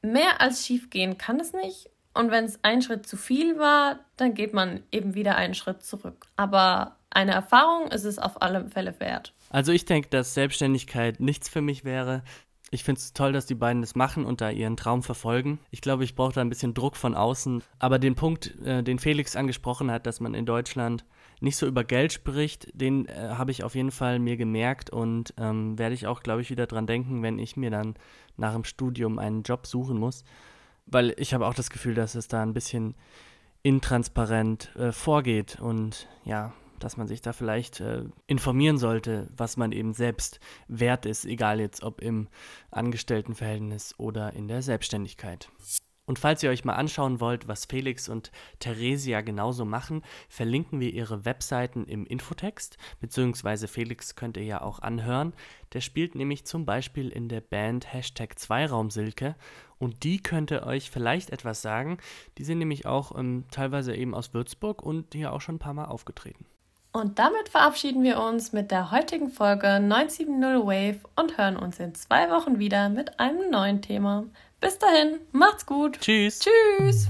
mehr 0.03 0.41
als 0.41 0.67
schief 0.67 0.91
gehen 0.91 1.17
kann 1.17 1.39
es 1.39 1.53
nicht. 1.53 1.91
Und 2.13 2.33
wenn 2.33 2.45
es 2.45 2.59
ein 2.63 2.83
Schritt 2.83 3.07
zu 3.07 3.17
viel 3.17 3.59
war, 3.59 4.01
dann 4.17 4.35
geht 4.35 4.53
man 4.53 4.83
eben 4.91 5.15
wieder 5.15 5.37
einen 5.37 5.55
Schritt 5.55 5.85
zurück. 5.85 6.27
Aber 6.37 6.97
eine 7.11 7.33
Erfahrung 7.33 7.89
ist 7.93 8.05
es 8.05 8.19
auf 8.19 8.43
alle 8.43 8.69
Fälle 8.69 8.99
wert. 8.99 9.33
Also 9.51 9.73
ich 9.73 9.85
denke, 9.85 10.09
dass 10.09 10.33
Selbstständigkeit 10.33 11.21
nichts 11.21 11.49
für 11.49 11.61
mich 11.61 11.85
wäre. 11.85 12.23
Ich 12.71 12.85
finde 12.85 13.01
es 13.01 13.13
toll, 13.13 13.33
dass 13.33 13.47
die 13.47 13.57
beiden 13.57 13.83
das 13.83 13.97
machen 13.97 14.25
und 14.25 14.41
da 14.41 14.49
ihren 14.49 14.77
Traum 14.77 15.03
verfolgen. 15.03 15.59
Ich 15.73 15.81
glaube, 15.81 16.05
ich 16.05 16.15
brauche 16.15 16.33
da 16.33 16.41
ein 16.41 16.49
bisschen 16.49 16.73
Druck 16.73 16.97
von 16.97 17.17
außen. 17.17 17.65
Aber 17.81 17.99
den 17.99 18.15
Punkt, 18.15 18.57
äh, 18.65 18.85
den 18.85 19.01
Felix 19.01 19.35
angesprochen 19.35 19.91
hat, 19.91 20.07
dass 20.07 20.21
man 20.21 20.35
in 20.35 20.47
Deutschland 20.47 21.05
nicht 21.41 21.57
so 21.57 21.67
über 21.67 21.83
Geld 21.83 22.13
spricht, 22.13 22.69
den 22.73 23.07
äh, 23.07 23.31
habe 23.31 23.51
ich 23.51 23.65
auf 23.65 23.75
jeden 23.75 23.91
Fall 23.91 24.21
mir 24.21 24.37
gemerkt 24.37 24.91
und 24.91 25.35
ähm, 25.37 25.79
werde 25.79 25.95
ich 25.95 26.07
auch, 26.07 26.23
glaube 26.23 26.43
ich, 26.43 26.51
wieder 26.51 26.67
dran 26.67 26.87
denken, 26.87 27.23
wenn 27.23 27.41
ich 27.41 27.57
mir 27.57 27.71
dann 27.71 27.97
nach 28.37 28.53
dem 28.53 28.65
Studium 28.65 29.19
einen 29.19 29.43
Job 29.43 29.67
suchen 29.67 29.99
muss. 29.99 30.23
Weil 30.87 31.15
ich 31.19 31.35
habe 31.35 31.47
auch 31.47 31.55
das 31.55 31.71
Gefühl, 31.71 31.95
dass 31.95 32.15
es 32.15 32.29
da 32.29 32.43
ein 32.43 32.55
bisschen 32.55 32.95
intransparent 33.63 34.75
äh, 34.77 34.93
vorgeht 34.93 35.59
und 35.61 36.09
ja, 36.25 36.53
dass 36.81 36.97
man 36.97 37.07
sich 37.07 37.23
da 37.23 37.33
vielleicht 37.33 37.81
äh, 37.81 38.05
informieren 38.27 38.79
sollte, 38.79 39.29
was 39.37 39.57
man 39.57 39.73
eben 39.73 39.93
selbst 39.93 40.41
wert 40.69 41.07
ist, 41.07 41.25
egal 41.25 41.61
jetzt 41.61 41.83
ob 41.83 42.01
im 42.01 42.29
Angestelltenverhältnis 42.71 43.95
oder 43.99 44.33
in 44.33 44.49
der 44.49 44.63
Selbstständigkeit. 44.63 45.49
Und 46.11 46.19
falls 46.19 46.43
ihr 46.43 46.51
euch 46.51 46.65
mal 46.65 46.75
anschauen 46.75 47.21
wollt, 47.21 47.47
was 47.47 47.67
Felix 47.67 48.09
und 48.09 48.33
Theresia 48.59 49.21
genauso 49.21 49.65
machen, 49.65 50.03
verlinken 50.29 50.81
wir 50.81 50.93
ihre 50.93 51.25
Webseiten 51.25 51.85
im 51.85 52.05
Infotext, 52.05 52.79
beziehungsweise 52.99 53.69
Felix 53.69 54.17
könnt 54.17 54.37
ihr 54.37 54.43
ja 54.43 54.61
auch 54.61 54.81
anhören. 54.81 55.35
Der 55.73 55.81
spielt 55.81 56.17
nämlich 56.17 56.45
zum 56.45 56.67
Beispiel 56.67 57.11
in 57.11 57.29
der 57.29 57.41
Band 57.41 57.93
Hashtag 57.93 58.41
Zweiraumsilke 58.41 59.37
und 59.79 60.03
die 60.03 60.21
könnte 60.21 60.67
euch 60.67 60.91
vielleicht 60.91 61.31
etwas 61.31 61.63
sagen. 61.63 61.99
Die 62.39 62.45
sind 62.45 62.59
nämlich 62.59 62.87
auch 62.87 63.17
ähm, 63.17 63.45
teilweise 63.53 63.95
eben 63.95 64.13
aus 64.13 64.35
Würzburg 64.35 64.83
und 64.83 65.15
hier 65.15 65.33
auch 65.33 65.41
schon 65.41 65.55
ein 65.55 65.61
paar 65.61 65.75
Mal 65.75 65.85
aufgetreten. 65.85 66.45
Und 66.93 67.21
damit 67.21 67.49
verabschieden 67.49 68.03
wir 68.03 68.21
uns 68.21 68.53
mit 68.53 68.71
der 68.73 68.91
heutigen 68.91 69.29
Folge 69.29 69.79
970 69.79 70.67
Wave 70.67 71.01
und 71.15 71.39
hören 71.39 71.57
uns 71.57 71.79
in 71.79 71.95
zwei 71.95 72.31
Wochen 72.31 72.59
wieder 72.59 72.89
mit 72.89 73.21
einem 73.21 73.49
neuen 73.51 73.81
Thema. 73.81 74.25
Bis 74.61 74.79
dahin, 74.79 75.21
macht's 75.31 75.67
gut. 75.67 76.01
Tschüss. 76.01 76.41
Tschüss. 76.41 77.09